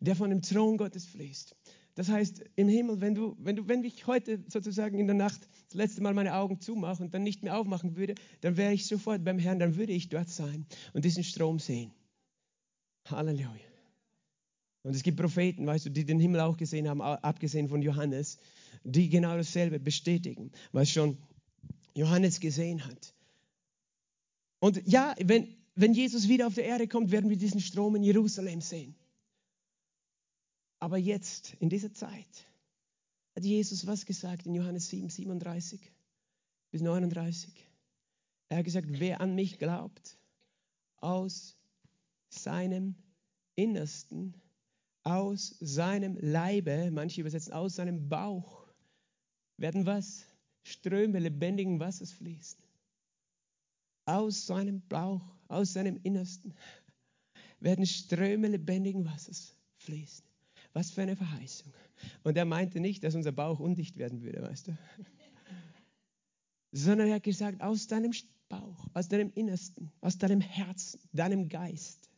[0.00, 1.54] der von dem Thron Gottes fließt.
[1.94, 5.40] Das heißt, im Himmel, wenn du, wenn du, wenn ich heute sozusagen in der Nacht
[5.68, 8.86] das letzte Mal meine Augen zumache und dann nicht mehr aufmachen würde, dann wäre ich
[8.86, 11.92] sofort beim Herrn, dann würde ich dort sein und diesen Strom sehen.
[13.06, 13.50] Halleluja.
[14.84, 18.38] Und es gibt Propheten, weißt du, die den Himmel auch gesehen haben, abgesehen von Johannes,
[18.84, 21.18] die genau dasselbe bestätigen, was schon
[21.94, 23.14] Johannes gesehen hat.
[24.58, 28.02] Und ja, wenn, wenn Jesus wieder auf die Erde kommt, werden wir diesen Strom in
[28.02, 28.94] Jerusalem sehen.
[30.82, 32.44] Aber jetzt, in dieser Zeit,
[33.36, 35.80] hat Jesus was gesagt in Johannes 7, 37
[36.72, 37.54] bis 39?
[38.48, 40.18] Er hat gesagt, wer an mich glaubt,
[40.96, 41.56] aus
[42.30, 42.96] seinem
[43.54, 44.34] Innersten,
[45.04, 48.66] aus seinem Leibe, manche übersetzen aus seinem Bauch,
[49.58, 50.26] werden was?
[50.64, 52.58] Ströme lebendigen Wassers fließen.
[54.06, 56.54] Aus seinem Bauch, aus seinem Innersten
[57.60, 60.31] werden Ströme lebendigen Wassers fließen.
[60.72, 61.72] Was für eine Verheißung.
[62.22, 64.78] Und er meinte nicht, dass unser Bauch undicht werden würde, weißt du?
[66.72, 68.12] Sondern er hat gesagt, aus deinem
[68.48, 72.08] Bauch, aus deinem Innersten, aus deinem Herzen, deinem Geist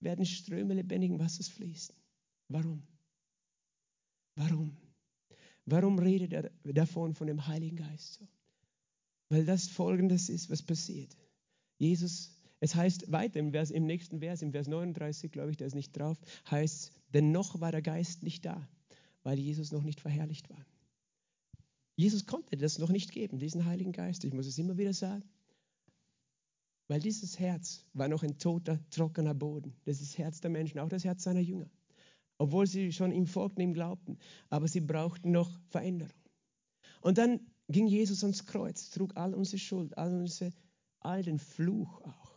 [0.00, 1.94] werden Ströme lebendigen Wassers fließen.
[2.48, 2.82] Warum?
[4.36, 4.76] Warum?
[5.64, 8.28] Warum redet er davon, von dem Heiligen Geist so?
[9.28, 11.16] Weil das Folgendes ist, was passiert.
[11.78, 15.64] Jesus, es heißt weiter im, Vers, im nächsten Vers, im Vers 39, glaube ich, da
[15.64, 16.18] ist nicht drauf,
[16.50, 18.68] heißt, denn noch war der Geist nicht da,
[19.22, 20.64] weil Jesus noch nicht verherrlicht war.
[21.96, 24.24] Jesus konnte das noch nicht geben, diesen Heiligen Geist.
[24.24, 25.24] Ich muss es immer wieder sagen.
[26.88, 29.74] Weil dieses Herz war noch ein toter, trockener Boden.
[29.84, 31.70] Das ist das Herz der Menschen, auch das Herz seiner Jünger
[32.38, 34.18] obwohl sie schon ihm folgten, ihm glaubten.
[34.50, 36.12] Aber sie brauchten noch Veränderung.
[37.00, 40.52] Und dann ging Jesus ans Kreuz, trug all unsere Schuld, all, unsere,
[41.00, 42.35] all den Fluch auch.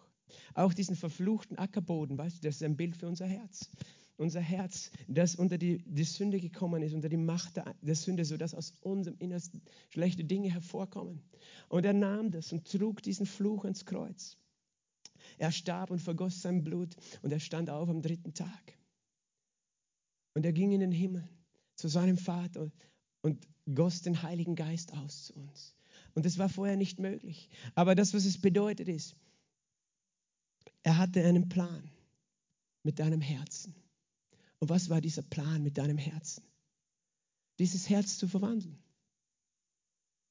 [0.53, 3.69] Auch diesen verfluchten Ackerboden, weißt du, das ist ein Bild für unser Herz.
[4.17, 8.25] Unser Herz, das unter die, die Sünde gekommen ist, unter die Macht der, der Sünde,
[8.25, 11.21] sodass aus unserem Innersten schlechte Dinge hervorkommen.
[11.69, 14.37] Und er nahm das und trug diesen Fluch ans Kreuz.
[15.37, 18.77] Er starb und vergoss sein Blut und er stand auf am dritten Tag.
[20.33, 21.27] Und er ging in den Himmel
[21.75, 22.71] zu seinem Vater
[23.21, 25.75] und goss den Heiligen Geist aus zu uns.
[26.13, 27.49] Und das war vorher nicht möglich.
[27.75, 29.15] Aber das, was es bedeutet, ist,
[30.83, 31.89] er hatte einen Plan
[32.83, 33.75] mit deinem Herzen.
[34.59, 36.43] Und was war dieser Plan mit deinem Herzen?
[37.59, 38.77] Dieses Herz zu verwandeln.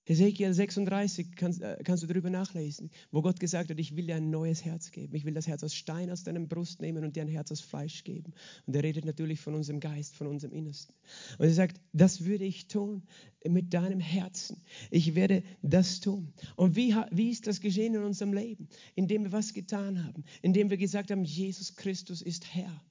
[0.08, 4.16] Ezekiel 36 kannst, äh, kannst du darüber nachlesen, wo Gott gesagt hat, ich will dir
[4.16, 5.14] ein neues Herz geben.
[5.14, 7.60] Ich will das Herz aus Stein aus deinem Brust nehmen und dir ein Herz aus
[7.60, 8.32] Fleisch geben.
[8.66, 10.94] Und er redet natürlich von unserem Geist, von unserem Innersten.
[11.38, 13.02] Und er sagt, das würde ich tun
[13.46, 14.62] mit deinem Herzen.
[14.90, 16.32] Ich werde das tun.
[16.56, 18.68] Und wie, wie ist das geschehen in unserem Leben?
[18.94, 20.24] Indem wir was getan haben.
[20.40, 22.82] Indem wir gesagt haben, Jesus Christus ist Herr.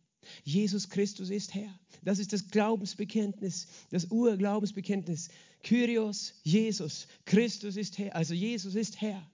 [0.44, 1.80] Jesus Christus ist Herr.
[2.04, 5.30] Das ist das Glaubensbekenntnis, das Urglaubensbekenntnis.
[5.63, 8.16] Kyrios, Jesus, Christus ist Herr.
[8.16, 9.30] Also Jesus ist Herr.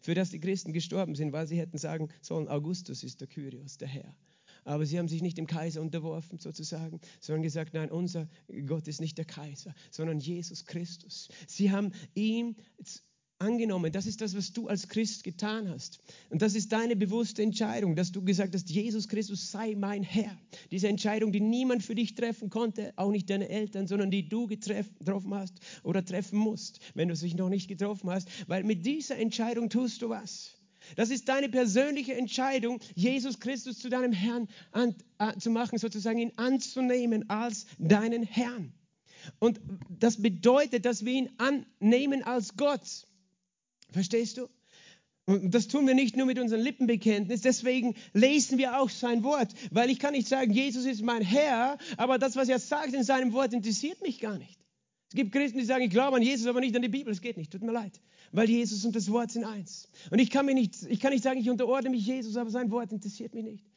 [0.00, 3.78] Für das die Christen gestorben sind, weil sie hätten sagen sollen, Augustus ist der Kyrios,
[3.78, 4.16] der Herr.
[4.64, 8.28] Aber sie haben sich nicht dem Kaiser unterworfen, sozusagen, sondern gesagt, nein, unser
[8.66, 11.28] Gott ist nicht der Kaiser, sondern Jesus Christus.
[11.46, 12.54] Sie haben ihm
[13.38, 13.92] angenommen.
[13.92, 16.00] Das ist das, was du als Christ getan hast.
[16.30, 20.36] Und das ist deine bewusste Entscheidung, dass du gesagt hast, Jesus Christus sei mein Herr.
[20.70, 24.46] Diese Entscheidung, die niemand für dich treffen konnte, auch nicht deine Eltern, sondern die du
[24.46, 28.28] getroffen hast oder treffen musst, wenn du dich noch nicht getroffen hast.
[28.48, 30.58] Weil mit dieser Entscheidung tust du was.
[30.96, 36.18] Das ist deine persönliche Entscheidung, Jesus Christus zu deinem Herrn an, uh, zu machen, sozusagen
[36.18, 38.72] ihn anzunehmen als deinen Herrn.
[39.38, 43.07] Und das bedeutet, dass wir ihn annehmen als Gott.
[43.90, 44.48] Verstehst du?
[45.26, 49.52] Und das tun wir nicht nur mit unserem Lippenbekenntnis, deswegen lesen wir auch sein Wort,
[49.70, 53.04] weil ich kann nicht sagen, Jesus ist mein Herr, aber das, was er sagt in
[53.04, 54.58] seinem Wort, interessiert mich gar nicht.
[55.10, 57.12] Es gibt Christen, die sagen, ich glaube an Jesus, aber nicht an die Bibel.
[57.12, 58.00] Es geht nicht, tut mir leid,
[58.32, 59.90] weil Jesus und das Wort sind eins.
[60.10, 62.70] Und ich kann, mir nicht, ich kann nicht sagen, ich unterordne mich Jesus, aber sein
[62.70, 63.67] Wort interessiert mich nicht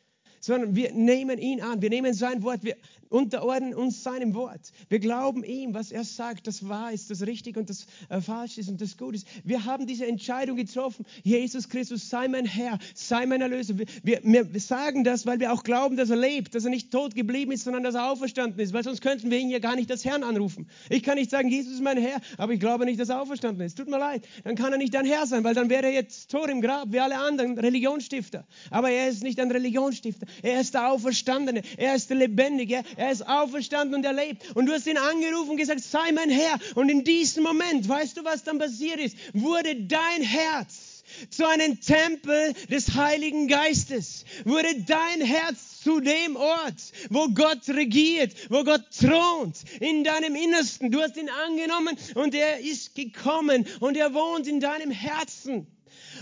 [0.42, 1.82] sondern wir nehmen ihn an.
[1.82, 2.76] Wir nehmen sein Wort, wir
[3.10, 4.72] unterordnen uns seinem Wort.
[4.90, 8.58] Wir glauben ihm, was er sagt, das wahr ist, das richtig und das äh, falsch
[8.58, 9.28] ist und das gut ist.
[9.44, 11.06] Wir haben diese Entscheidung getroffen.
[11.24, 13.78] Jesus Christus, sei mein Herr, sei mein Erlöser.
[13.78, 16.92] Wir, wir, wir sagen das, weil wir auch glauben, dass er lebt, dass er nicht
[16.92, 19.76] tot geblieben ist, sondern dass er auferstanden ist, weil sonst könnten wir ihn ja gar
[19.76, 20.68] nicht als Herrn anrufen.
[20.90, 23.66] Ich kann nicht sagen, Jesus ist mein Herr, aber ich glaube nicht, dass er auferstanden
[23.66, 23.78] ist.
[23.78, 24.26] Tut mir leid.
[24.44, 26.92] Dann kann er nicht dein Herr sein, weil dann wäre er jetzt tot im Grab,
[26.92, 28.46] wie alle anderen Religionsstifter.
[28.70, 30.28] Aber er ist nicht ein Religionsstifter.
[30.42, 31.62] Er ist der Auferstandene.
[31.78, 32.84] Er ist der Lebendige.
[32.96, 34.56] Er ist auferstanden und er lebt.
[34.56, 36.58] Und du hast ihn angerufen und gesagt, sei mein Herr.
[36.76, 39.16] Und in diesem Moment, weißt du, was dann passiert ist?
[39.34, 40.92] Wurde dein Herz
[41.30, 44.26] zu einem Tempel des Heiligen Geistes.
[44.46, 50.92] Wurde dein Herz zu dem Ort, wo Gott regiert, wo Gott thront, in deinem Innersten.
[50.92, 55.68] Du hast ihn angenommen und er ist gekommen und er wohnt in deinem Herzen.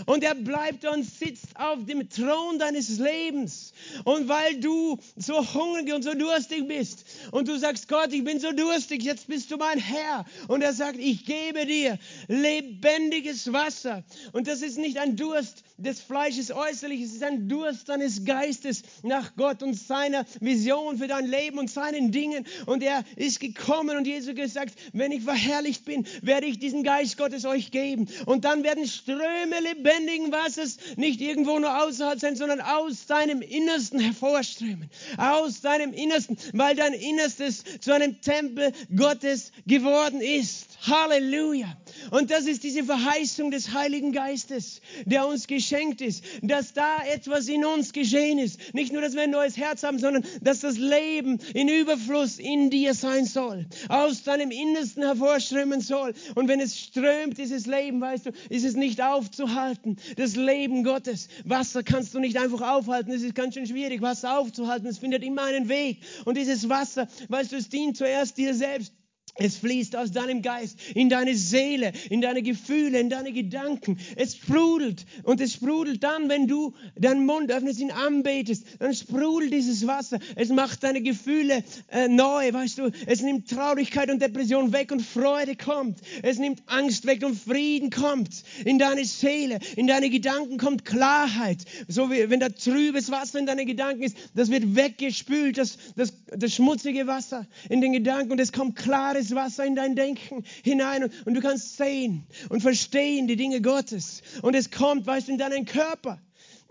[0.06, 3.72] Und er bleibt und sitzt auf dem Thron deines Lebens.
[4.04, 8.40] Und weil du so hungrig und so durstig bist und du sagst, Gott, ich bin
[8.40, 10.24] so durstig, jetzt bist du mein Herr.
[10.48, 14.04] Und er sagt, ich gebe dir lebendiges Wasser.
[14.32, 18.82] Und das ist nicht ein Durst, des Fleisches äußerlich, es ist ein Durst deines Geistes
[19.02, 22.46] nach Gott und seiner Vision für dein Leben und seinen Dingen.
[22.66, 27.16] Und er ist gekommen und Jesus gesagt, wenn ich verherrlicht bin, werde ich diesen Geist
[27.16, 28.08] Gottes euch geben.
[28.26, 34.00] Und dann werden Ströme lebendigen Wassers nicht irgendwo nur außerhalb sein, sondern aus deinem Innersten
[34.00, 34.90] hervorströmen.
[35.16, 40.66] Aus deinem Innersten, weil dein Innerstes zu einem Tempel Gottes geworden ist.
[40.82, 41.76] Halleluja.
[42.10, 45.69] Und das ist diese Verheißung des Heiligen Geistes, der uns geschenkt
[46.00, 48.74] ist, dass da etwas in uns geschehen ist.
[48.74, 52.70] Nicht nur, dass wir ein neues Herz haben, sondern dass das Leben in Überfluss in
[52.70, 56.14] dir sein soll, aus deinem Innersten hervorströmen soll.
[56.34, 59.96] Und wenn es strömt, dieses Leben, weißt du, ist es nicht aufzuhalten.
[60.16, 61.28] Das Leben Gottes.
[61.44, 63.12] Wasser kannst du nicht einfach aufhalten.
[63.12, 64.86] Es ist ganz schön schwierig, Wasser aufzuhalten.
[64.88, 65.98] Es findet immer einen Weg.
[66.24, 68.92] Und dieses Wasser, weißt du, es dient zuerst dir selbst.
[69.36, 73.98] Es fließt aus deinem Geist in deine Seele, in deine Gefühle, in deine Gedanken.
[74.16, 79.52] Es sprudelt und es sprudelt dann, wenn du deinen Mund öffnest, ihn anbetest, dann sprudelt
[79.52, 80.18] dieses Wasser.
[80.34, 82.90] Es macht deine Gefühle äh, neu, weißt du.
[83.06, 86.00] Es nimmt Traurigkeit und Depression weg und Freude kommt.
[86.22, 88.42] Es nimmt Angst weg und Frieden kommt.
[88.64, 91.58] In deine Seele, in deine Gedanken kommt Klarheit.
[91.88, 96.12] So wie wenn da trübes Wasser in deine Gedanken ist, das wird weggespült, das, das,
[96.36, 100.44] das schmutzige Wasser in den Gedanken und es kommt klares klares Wasser in dein Denken
[100.64, 104.22] hinein und, und du kannst sehen und verstehen die Dinge Gottes.
[104.42, 106.20] Und es kommt, weißt du, in deinen Körper.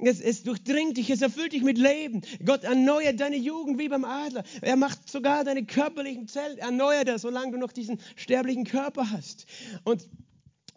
[0.01, 2.21] Es, es, durchdringt dich, es erfüllt dich mit Leben.
[2.45, 4.43] Gott erneuert deine Jugend wie beim Adler.
[4.61, 9.45] Er macht sogar deine körperlichen Zellen, erneuert er, solange du noch diesen sterblichen Körper hast.
[9.83, 10.07] Und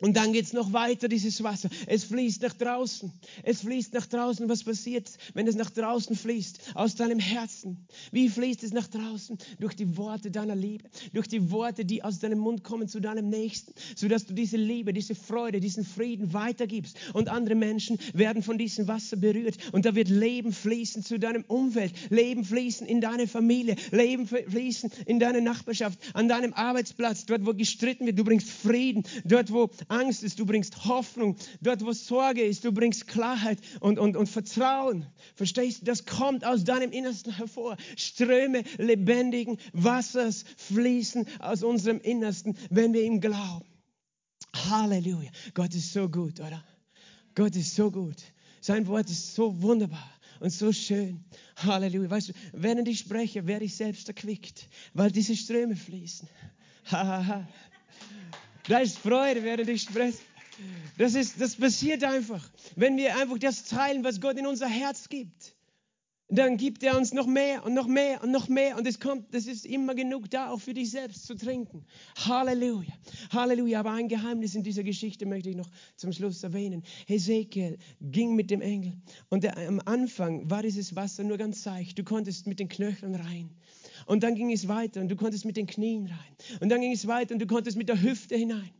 [0.03, 1.71] und dann geht's noch weiter, dieses Wasser.
[1.87, 3.13] Es fließt nach draußen.
[3.45, 4.49] Es fließt nach draußen.
[4.49, 6.73] Was passiert, wenn es nach draußen fließt?
[6.75, 7.87] Aus deinem Herzen.
[8.11, 9.39] Wie fließt es nach draußen?
[9.61, 10.91] Durch die Worte deiner Liebe.
[11.13, 13.75] Durch die Worte, die aus deinem Mund kommen zu deinem Nächsten.
[13.95, 16.97] Sodass du diese Liebe, diese Freude, diesen Frieden weitergibst.
[17.13, 19.57] Und andere Menschen werden von diesem Wasser berührt.
[19.71, 21.93] Und da wird Leben fließen zu deinem Umfeld.
[22.11, 23.77] Leben fließen in deine Familie.
[23.93, 25.97] Leben fließen in deine Nachbarschaft.
[26.13, 27.25] An deinem Arbeitsplatz.
[27.25, 28.19] Dort, wo gestritten wird.
[28.19, 29.05] Du bringst Frieden.
[29.25, 31.37] Dort, wo Angst ist, du bringst Hoffnung.
[31.61, 35.07] Dort, wo Sorge ist, du bringst Klarheit und, und, und Vertrauen.
[35.35, 35.85] Verstehst du?
[35.85, 37.77] Das kommt aus deinem Innersten hervor.
[37.97, 43.69] Ströme lebendigen Wassers fließen aus unserem Innersten, wenn wir ihm glauben.
[44.55, 45.31] Halleluja.
[45.55, 46.65] Gott ist so gut, oder?
[47.35, 48.17] Gott ist so gut.
[48.61, 51.25] Sein Wort ist so wunderbar und so schön.
[51.57, 52.11] Halleluja.
[52.11, 56.29] Weißt du, während ich spreche, werde ich selbst erquickt, weil diese Ströme fließen.
[56.91, 57.49] Ha, ha, ha.
[58.69, 60.19] Da ist Freude, während ich spreche.
[60.99, 65.09] Das, ist, das passiert einfach, wenn wir einfach das teilen, was Gott in unser Herz
[65.09, 65.55] gibt.
[66.29, 69.35] Dann gibt er uns noch mehr und noch mehr und noch mehr und es kommt,
[69.35, 71.85] das ist immer genug da, auch für dich selbst zu trinken.
[72.17, 72.95] Halleluja,
[73.31, 73.81] Halleluja.
[73.81, 76.85] Aber ein Geheimnis in dieser Geschichte möchte ich noch zum Schluss erwähnen.
[77.07, 78.95] Hesekiel ging mit dem Engel
[79.29, 81.99] und der, am Anfang war dieses Wasser nur ganz seicht.
[81.99, 83.51] Du konntest mit den Knöcheln rein.
[84.07, 86.37] Und dann ging es weiter und du konntest mit den Knien rein.
[86.61, 88.71] Und dann ging es weiter und du konntest mit der Hüfte hinein.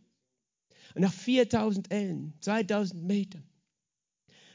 [0.95, 3.45] Und nach 4000 Ellen, 2000 Metern,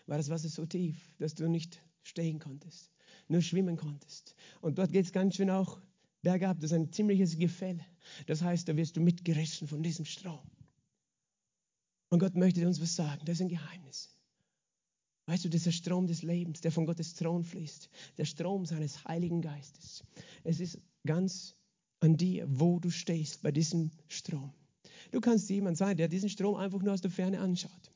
[0.05, 2.91] war das Wasser so tief, dass du nicht stehen konntest,
[3.27, 4.35] nur schwimmen konntest.
[4.61, 5.79] Und dort geht es ganz schön auch
[6.21, 6.59] bergab.
[6.59, 7.85] Das ist ein ziemliches Gefälle.
[8.25, 10.39] Das heißt, da wirst du mitgerissen von diesem Strom.
[12.09, 13.21] Und Gott möchte uns was sagen.
[13.25, 14.09] Das ist ein Geheimnis.
[15.27, 19.41] Weißt du, dieser Strom des Lebens, der von Gottes Thron fließt, der Strom seines Heiligen
[19.41, 20.03] Geistes.
[20.43, 21.55] Es ist ganz
[21.99, 24.53] an dir, wo du stehst bei diesem Strom.
[25.11, 27.91] Du kannst jemand sein, der diesen Strom einfach nur aus der Ferne anschaut.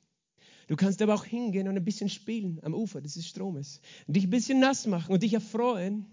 [0.68, 4.30] Du kannst aber auch hingehen und ein bisschen spielen am Ufer dieses Stromes dich ein
[4.30, 6.06] bisschen nass machen und dich erfreuen.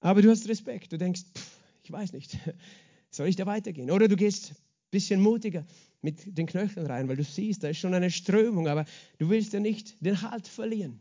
[0.00, 0.92] Aber du hast Respekt.
[0.92, 2.38] Du denkst, pff, ich weiß nicht,
[3.10, 3.90] soll ich da weitergehen?
[3.90, 4.54] Oder du gehst
[4.94, 5.66] bisschen mutiger
[6.00, 8.84] mit den Knöcheln rein, weil du siehst, da ist schon eine Strömung, aber
[9.18, 11.00] du willst ja nicht den Halt verlieren.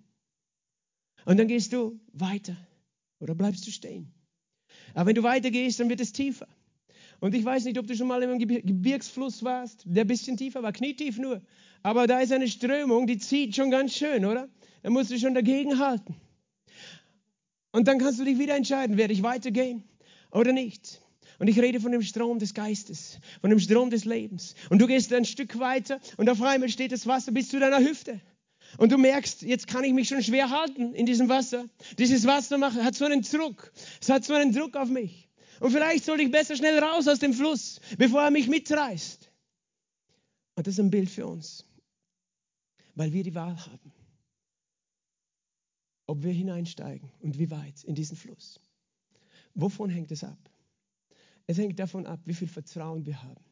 [1.26, 2.58] Und dann gehst du weiter
[3.20, 4.12] oder bleibst du stehen.
[4.94, 6.48] Aber wenn du weitergehst, dann wird es tiefer.
[7.20, 10.64] Und ich weiß nicht, ob du schon mal im Gebirgsfluss warst, der ein bisschen tiefer
[10.64, 11.42] war, knietief nur.
[11.82, 14.50] Aber da ist eine Strömung, die zieht schon ganz schön, oder?
[14.82, 16.16] Da musst du schon dagegen halten.
[17.72, 19.84] Und dann kannst du dich wieder entscheiden, werde ich weitergehen
[20.32, 21.03] oder nicht.
[21.44, 24.56] Und ich rede von dem Strom des Geistes, von dem Strom des Lebens.
[24.70, 27.82] Und du gehst ein Stück weiter und auf einmal steht das Wasser bis zu deiner
[27.82, 28.22] Hüfte.
[28.78, 31.66] Und du merkst, jetzt kann ich mich schon schwer halten in diesem Wasser.
[31.98, 33.74] Dieses Wasser macht, hat so einen Druck.
[34.02, 35.28] Es hat so einen Druck auf mich.
[35.60, 39.30] Und vielleicht sollte ich besser schnell raus aus dem Fluss, bevor er mich mitreißt.
[40.56, 41.66] Und das ist ein Bild für uns,
[42.96, 43.92] weil wir die Wahl haben,
[46.08, 48.62] ob wir hineinsteigen und wie weit in diesen Fluss.
[49.56, 50.53] Wovon hängt es ab?
[51.48, 53.44] Es hängt davon ab, wie viel Vertrauen wir haben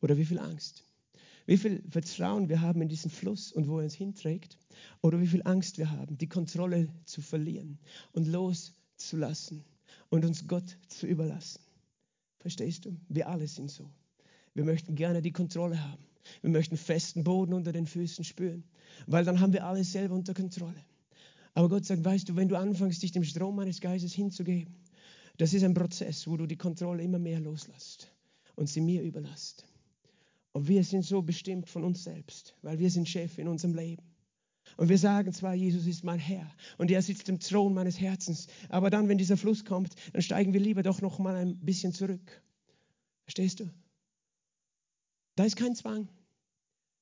[0.00, 0.84] oder wie viel Angst.
[1.46, 4.58] Wie viel Vertrauen wir haben in diesen Fluss und wo er uns hinträgt.
[5.02, 7.78] Oder wie viel Angst wir haben, die Kontrolle zu verlieren
[8.12, 9.64] und loszulassen
[10.10, 11.60] und uns Gott zu überlassen.
[12.38, 12.96] Verstehst du?
[13.08, 13.90] Wir alle sind so.
[14.54, 16.02] Wir möchten gerne die Kontrolle haben.
[16.42, 18.64] Wir möchten festen Boden unter den Füßen spüren,
[19.06, 20.84] weil dann haben wir alles selber unter Kontrolle.
[21.54, 24.72] Aber Gott sagt, weißt du, wenn du anfängst, dich dem Strom meines Geistes hinzugeben,
[25.40, 28.12] das ist ein Prozess, wo du die Kontrolle immer mehr loslässt
[28.56, 29.64] und sie mir überlässt.
[30.52, 34.02] Und wir sind so bestimmt von uns selbst, weil wir sind Chef in unserem Leben.
[34.76, 38.48] Und wir sagen zwar, Jesus ist mein Herr und er sitzt im Thron meines Herzens,
[38.68, 41.94] aber dann, wenn dieser Fluss kommt, dann steigen wir lieber doch noch mal ein bisschen
[41.94, 42.42] zurück.
[43.24, 43.70] Verstehst du?
[45.36, 46.08] Da ist kein Zwang.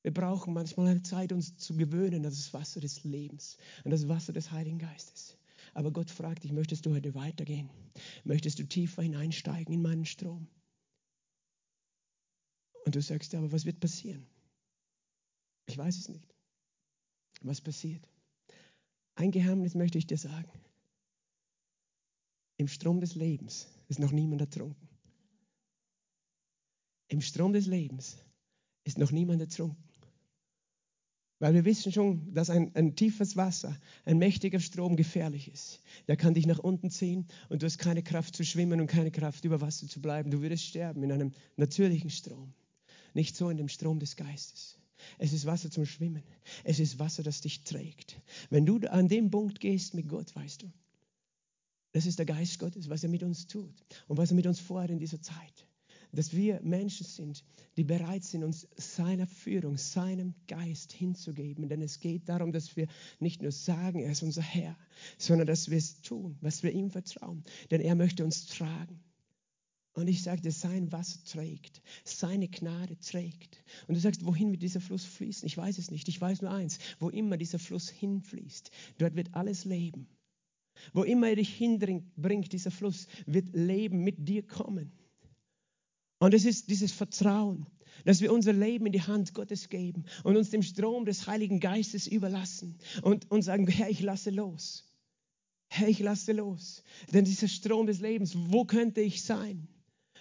[0.03, 4.07] Wir brauchen manchmal eine Zeit, uns zu gewöhnen an das Wasser des Lebens, an das
[4.07, 5.38] Wasser des Heiligen Geistes.
[5.79, 7.71] Aber Gott fragt dich, möchtest du heute weitergehen?
[8.25, 10.49] Möchtest du tiefer hineinsteigen in meinen Strom?
[12.85, 14.27] Und du sagst, aber was wird passieren?
[15.67, 16.35] Ich weiß es nicht.
[17.43, 18.11] Was passiert?
[19.15, 20.51] Ein Geheimnis möchte ich dir sagen.
[22.57, 24.89] Im Strom des Lebens ist noch niemand ertrunken.
[27.07, 28.17] Im Strom des Lebens
[28.83, 29.88] ist noch niemand ertrunken.
[31.41, 35.81] Weil wir wissen schon, dass ein, ein, tiefes Wasser, ein mächtiger Strom gefährlich ist.
[36.09, 39.13] Der kann dich nach unten ziehen und du hast keine Kraft zu schwimmen und keine
[39.13, 40.31] Kraft über Wasser zu bleiben.
[40.33, 42.53] Du würdest sterben in einem natürlichen Strom.
[43.15, 44.79] Nicht so in dem Strom des Geistes.
[45.19, 46.25] Es ist Wasser zum Schwimmen.
[46.65, 48.21] Es ist Wasser, das dich trägt.
[48.51, 50.73] Wenn du an dem Punkt gehst mit Gott, weißt du,
[51.93, 53.75] das ist der Geist Gottes, was er mit uns tut
[54.09, 55.68] und was er mit uns vorhat in dieser Zeit.
[56.13, 57.45] Dass wir Menschen sind,
[57.77, 61.69] die bereit sind, uns seiner Führung, seinem Geist hinzugeben.
[61.69, 62.87] Denn es geht darum, dass wir
[63.21, 64.77] nicht nur sagen, er ist unser Herr,
[65.19, 67.45] sondern dass wir es tun, was wir ihm vertrauen.
[67.71, 69.01] Denn er möchte uns tragen.
[69.99, 73.65] Und ich sagte, sein Wasser trägt, seine Gnade trägt.
[73.89, 75.45] Und du sagst, wohin wird dieser Fluss fließen?
[75.45, 76.09] Ich weiß es nicht.
[76.09, 80.07] Ich weiß nur eins, wo immer dieser Fluss hinfließt, dort wird alles leben.
[80.93, 84.93] Wo immer er dich hinbringt, dieser Fluss, wird Leben mit dir kommen.
[86.19, 87.67] Und es ist dieses Vertrauen,
[88.05, 91.61] dass wir unser Leben in die Hand Gottes geben und uns dem Strom des Heiligen
[91.61, 94.85] Geistes überlassen und, und sagen, Herr, ich lasse los.
[95.69, 96.83] Herr, ich lasse los.
[97.13, 99.69] Denn dieser Strom des Lebens, wo könnte ich sein?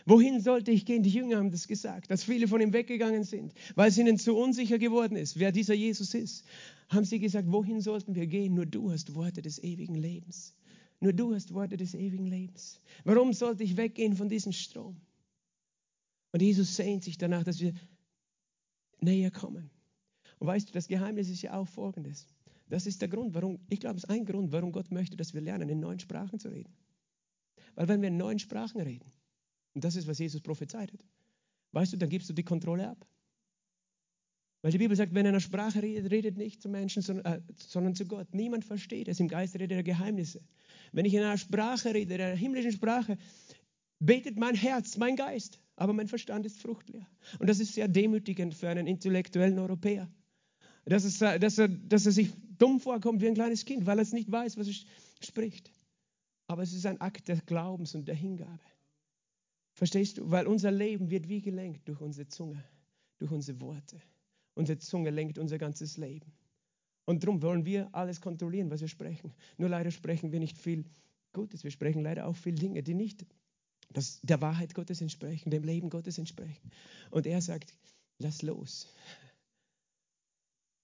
[0.06, 1.04] Wohin sollte ich gehen?
[1.04, 4.38] Die Jünger haben das gesagt, dass viele von ihm weggegangen sind, weil es ihnen zu
[4.38, 6.46] unsicher geworden ist, wer dieser Jesus ist.
[6.88, 8.54] Haben sie gesagt, wohin sollten wir gehen?
[8.54, 10.56] Nur du hast Worte des ewigen Lebens.
[11.02, 12.80] Nur du hast Worte des ewigen Lebens.
[13.04, 14.96] Warum sollte ich weggehen von diesem Strom?
[16.38, 17.74] Und Jesus sehnt sich danach, dass wir
[19.02, 19.72] näher kommen.
[20.38, 22.28] Und weißt du, das Geheimnis ist ja auch folgendes.
[22.70, 25.34] Das ist der Grund, warum, ich glaube, es ist ein Grund, warum Gott möchte, dass
[25.34, 26.72] wir lernen, in neuen Sprachen zu reden.
[27.74, 29.12] Weil wenn wir in neuen Sprachen reden,
[29.74, 31.04] und das ist, was Jesus prophezeit hat.
[31.72, 33.08] Weißt du, dann gibst du die Kontrolle ab.
[34.62, 37.42] Weil die Bibel sagt, wenn er eine Sprache redet, redet nicht zu Menschen, sondern, äh,
[37.56, 38.36] sondern zu Gott.
[38.36, 39.20] Niemand versteht es.
[39.20, 40.44] Im Geist redet er Geheimnisse.
[40.92, 43.18] Wenn ich in einer Sprache rede, in einer himmlischen Sprache,
[43.98, 47.08] betet mein Herz, mein Geist, aber mein Verstand ist fruchtleer.
[47.40, 50.10] Und das ist sehr demütigend für einen intellektuellen Europäer.
[50.86, 54.02] Dass, es, dass, er, dass er sich dumm vorkommt wie ein kleines Kind, weil er
[54.02, 54.74] es nicht weiß, was er
[55.22, 55.72] spricht.
[56.48, 58.60] Aber es ist ein Akt des Glaubens und der Hingabe.
[59.74, 60.32] Verstehst du?
[60.32, 62.64] Weil unser Leben wird wie gelenkt durch unsere Zunge,
[63.20, 64.02] durch unsere Worte.
[64.56, 66.32] Unsere Zunge lenkt unser ganzes Leben.
[67.06, 69.32] Und darum wollen wir alles kontrollieren, was wir sprechen.
[69.58, 70.86] Nur leider sprechen wir nicht viel
[71.34, 71.64] Gutes.
[71.64, 73.26] Wir sprechen leider auch viel Dinge, die nicht
[73.90, 76.72] das, der Wahrheit Gottes entsprechen, dem Leben Gottes entsprechen.
[77.12, 77.74] Und er sagt,
[78.20, 78.88] lass los.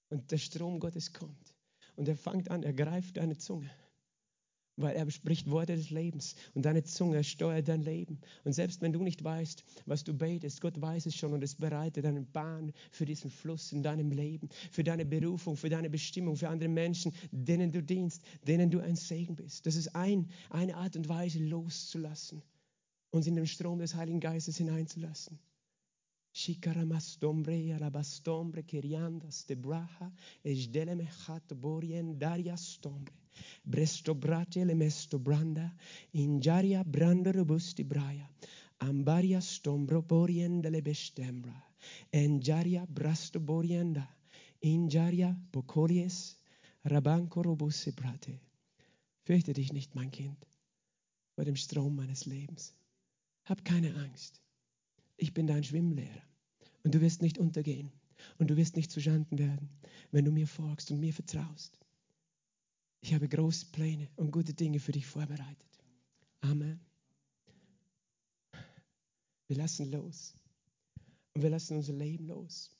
[0.09, 1.53] Und der Strom Gottes kommt.
[1.95, 3.69] Und er fängt an, er greift deine Zunge
[4.77, 8.19] weil er spricht Worte des Lebens und deine Zunge steuert dein Leben.
[8.43, 11.55] Und selbst wenn du nicht weißt, was du betest, Gott weiß es schon und es
[11.55, 16.35] bereitet eine Bahn für diesen Fluss in deinem Leben, für deine Berufung, für deine Bestimmung,
[16.35, 19.65] für andere Menschen, denen du dienst, denen du ein Segen bist.
[19.65, 22.41] Das ist ein, eine Art und Weise loszulassen,
[23.13, 25.39] uns in den Strom des Heiligen Geistes hineinzulassen.
[26.33, 30.11] Shikaramastombre alabastombre keriandas de braha
[30.43, 33.13] ejdeleme hat borien dariastombre.
[33.63, 35.71] Bresto brate le mesto branda,
[36.11, 38.27] injaria branda robusti braia,
[38.79, 41.53] ambaria stombro borienda le bestembra,
[42.11, 44.07] enjaria brasto borienda,
[44.61, 46.35] injaria bocolies,
[46.83, 48.39] rabanco robusti brate.
[49.25, 50.47] Fürchte dich nicht, mein Kind,
[51.35, 52.73] vor dem Strom meines Lebens.
[53.45, 54.41] Hab keine Angst.
[55.17, 56.23] Ich bin dein Schwimmlehrer
[56.83, 57.91] und du wirst nicht untergehen
[58.37, 59.69] und du wirst nicht zu Schanden werden,
[60.11, 61.79] wenn du mir folgst und mir vertraust.
[63.01, 65.83] Ich habe große Pläne und gute Dinge für dich vorbereitet.
[66.41, 66.79] Amen.
[69.47, 70.35] Wir lassen los.
[71.33, 72.71] Und wir lassen unser Leben los.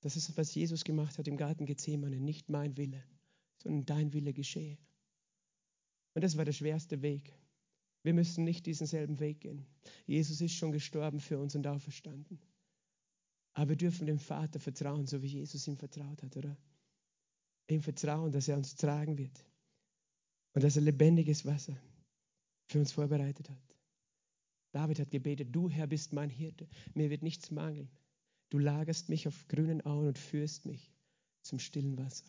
[0.00, 2.20] Das ist, was Jesus gemacht hat im Garten Gethsemane.
[2.20, 3.02] Nicht mein Wille,
[3.58, 4.78] sondern dein Wille geschehe.
[6.14, 7.32] Und das war der schwerste Weg.
[8.02, 9.64] Wir müssen nicht diesen selben Weg gehen.
[10.06, 12.40] Jesus ist schon gestorben für uns und auferstanden.
[13.54, 16.56] Aber wir dürfen dem Vater vertrauen, so wie Jesus ihm vertraut hat, oder?
[17.68, 19.44] Ihm vertrauen, dass er uns tragen wird
[20.54, 21.76] und dass er lebendiges Wasser
[22.66, 23.76] für uns vorbereitet hat.
[24.72, 27.90] David hat gebetet, du Herr bist mein Hirte, mir wird nichts mangeln.
[28.48, 30.92] Du lagerst mich auf grünen Auen und führst mich
[31.42, 32.24] zum stillen Wasser.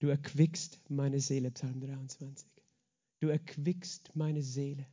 [0.00, 2.57] Du erquickst meine Seele, Psalm 23.
[3.20, 4.86] Du erquickst meine Seele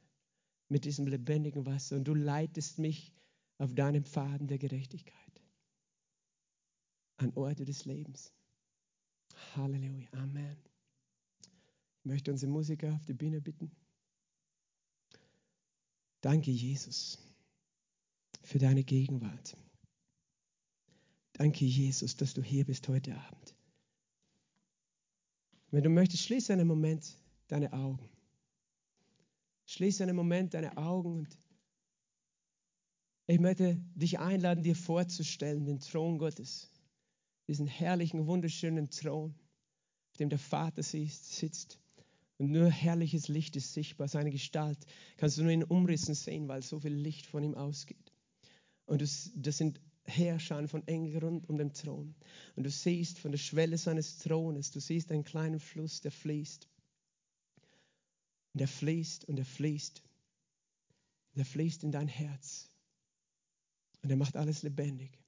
[0.68, 3.14] mit diesem lebendigen Wasser und du leitest mich
[3.58, 5.42] auf deinem Pfaden der Gerechtigkeit
[7.18, 8.34] an Orte des Lebens.
[9.56, 10.58] Halleluja, Amen.
[12.00, 13.72] Ich möchte unsere Musiker auf die Bühne bitten.
[16.22, 17.20] Danke, Jesus,
[18.44, 19.56] für deine Gegenwart.
[21.34, 23.56] Danke, Jesus, dass du hier bist heute Abend.
[25.72, 27.18] Wenn du möchtest, schließe einen Moment
[27.48, 28.10] deine Augen.
[29.66, 31.38] Schließe einen Moment deine Augen und
[33.28, 36.70] ich möchte dich einladen, dir vorzustellen, den Thron Gottes,
[37.48, 39.34] diesen herrlichen, wunderschönen Thron,
[40.12, 41.80] auf dem der Vater sitzt
[42.38, 44.78] und nur herrliches Licht ist sichtbar, seine Gestalt
[45.18, 48.12] kannst du nur in Umrissen sehen, weil so viel Licht von ihm ausgeht.
[48.86, 52.14] Und das, das sind Herrscher von Engeln rund um den Thron.
[52.56, 56.68] Und du siehst von der Schwelle seines Thrones, du siehst einen kleinen Fluss, der fließt.
[58.56, 60.02] Und er fließt und er fließt.
[61.34, 62.70] Und er fließt in dein Herz.
[64.02, 65.20] Und er macht alles lebendig.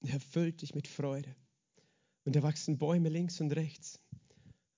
[0.00, 1.32] Und er erfüllt dich mit Freude.
[2.24, 4.00] Und da wachsen Bäume links und rechts.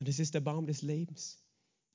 [0.00, 1.42] Und es ist der Baum des Lebens.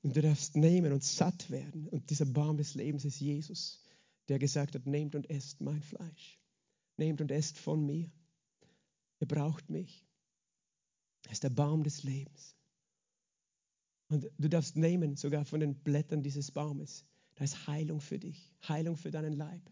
[0.02, 1.86] Und du darfst nehmen und satt werden.
[1.86, 3.84] Und dieser Baum des Lebens ist Jesus,
[4.28, 6.40] der gesagt hat, nehmt und esst mein Fleisch.
[6.96, 8.10] Nehmt und esst von mir.
[9.20, 10.04] Ihr braucht mich.
[11.26, 12.56] Er ist der Baum des Lebens.
[14.10, 17.04] Und du darfst nehmen, sogar von den Blättern dieses Baumes.
[17.36, 19.62] Da ist Heilung für dich, Heilung für deinen Leib.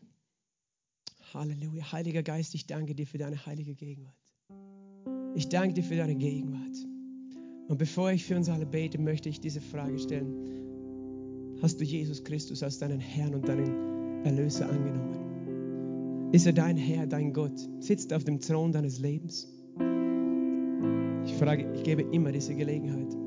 [1.35, 1.93] Halleluja.
[1.93, 4.15] Heiliger Geist, ich danke dir für deine heilige Gegenwart.
[5.35, 6.77] Ich danke dir für deine Gegenwart.
[7.69, 11.59] Und bevor ich für uns alle bete, möchte ich diese Frage stellen.
[11.61, 16.31] Hast du Jesus Christus als deinen Herrn und deinen Erlöser angenommen?
[16.33, 17.59] Ist er dein Herr, dein Gott?
[17.81, 19.49] Sitzt auf dem Thron deines Lebens?
[21.27, 23.18] Ich frage, ich gebe immer diese Gelegenheit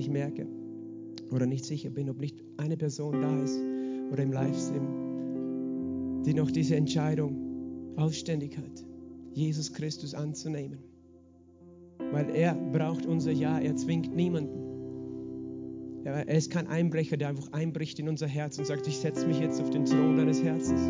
[0.00, 0.46] ich merke
[1.30, 3.60] oder nicht sicher bin, ob nicht eine Person da ist
[4.10, 8.84] oder im Livestream, die noch diese Entscheidung ausständig hat,
[9.32, 10.78] Jesus Christus anzunehmen.
[12.12, 14.58] Weil er braucht unser Ja, er zwingt niemanden.
[16.04, 19.38] Er ist kein Einbrecher, der einfach einbricht in unser Herz und sagt, ich setze mich
[19.38, 20.80] jetzt auf den Thron deines Herzens.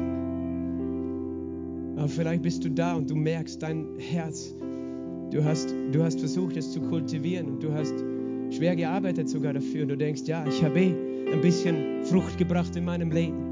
[1.96, 4.54] Aber vielleicht bist du da und du merkst, dein Herz,
[5.30, 7.92] du hast, du hast versucht, es zu kultivieren und du hast
[8.50, 10.94] schwer gearbeitet sogar dafür und du denkst, ja, ich habe eh
[11.32, 13.50] ein bisschen Frucht gebracht in meinem Leben.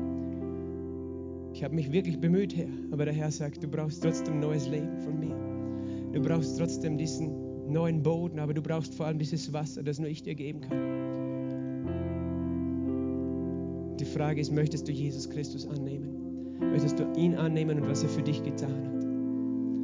[1.53, 5.01] Ich habe mich wirklich bemüht, Herr, aber der Herr sagt, du brauchst trotzdem neues Leben
[5.01, 5.35] von mir.
[6.13, 10.09] Du brauchst trotzdem diesen neuen Boden, aber du brauchst vor allem dieses Wasser, das nur
[10.09, 10.79] ich dir geben kann.
[13.99, 16.59] Die Frage ist, möchtest du Jesus Christus annehmen?
[16.61, 19.05] Möchtest du ihn annehmen und was er für dich getan hat?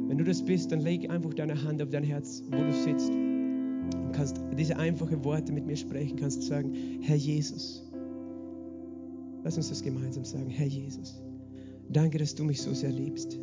[0.09, 3.11] Wenn du das bist, dann leg einfach deine Hand auf dein Herz, wo du sitzt
[4.15, 7.83] kannst diese einfachen Worte mit mir sprechen, kannst sagen, Herr Jesus.
[9.43, 11.21] Lass uns das gemeinsam sagen, Herr Jesus.
[11.89, 13.37] Danke, dass du mich so sehr liebst.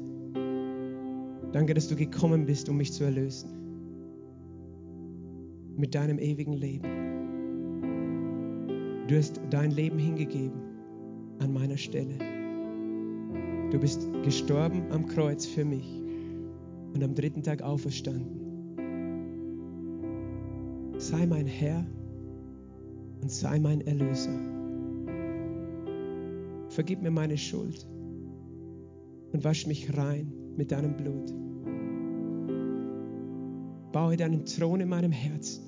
[1.52, 3.50] Danke, dass du gekommen bist, um mich zu erlösen.
[5.76, 6.88] Mit deinem ewigen Leben.
[9.08, 10.60] Du hast dein Leben hingegeben
[11.38, 12.14] an meiner Stelle.
[13.70, 16.00] Du bist gestorben am Kreuz für mich
[16.94, 18.41] und am dritten Tag auferstanden
[21.02, 21.84] sei mein Herr
[23.20, 24.38] und sei mein Erlöser.
[26.68, 27.86] Vergib mir meine Schuld
[29.32, 31.34] und wasch mich rein mit deinem Blut.
[33.92, 35.64] Baue deinen Thron in meinem Herzen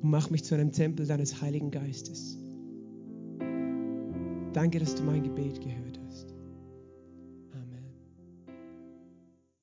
[0.00, 2.38] und mach mich zu einem Tempel deines Heiligen Geistes.
[4.52, 5.83] Danke, dass du mein Gebet gehört.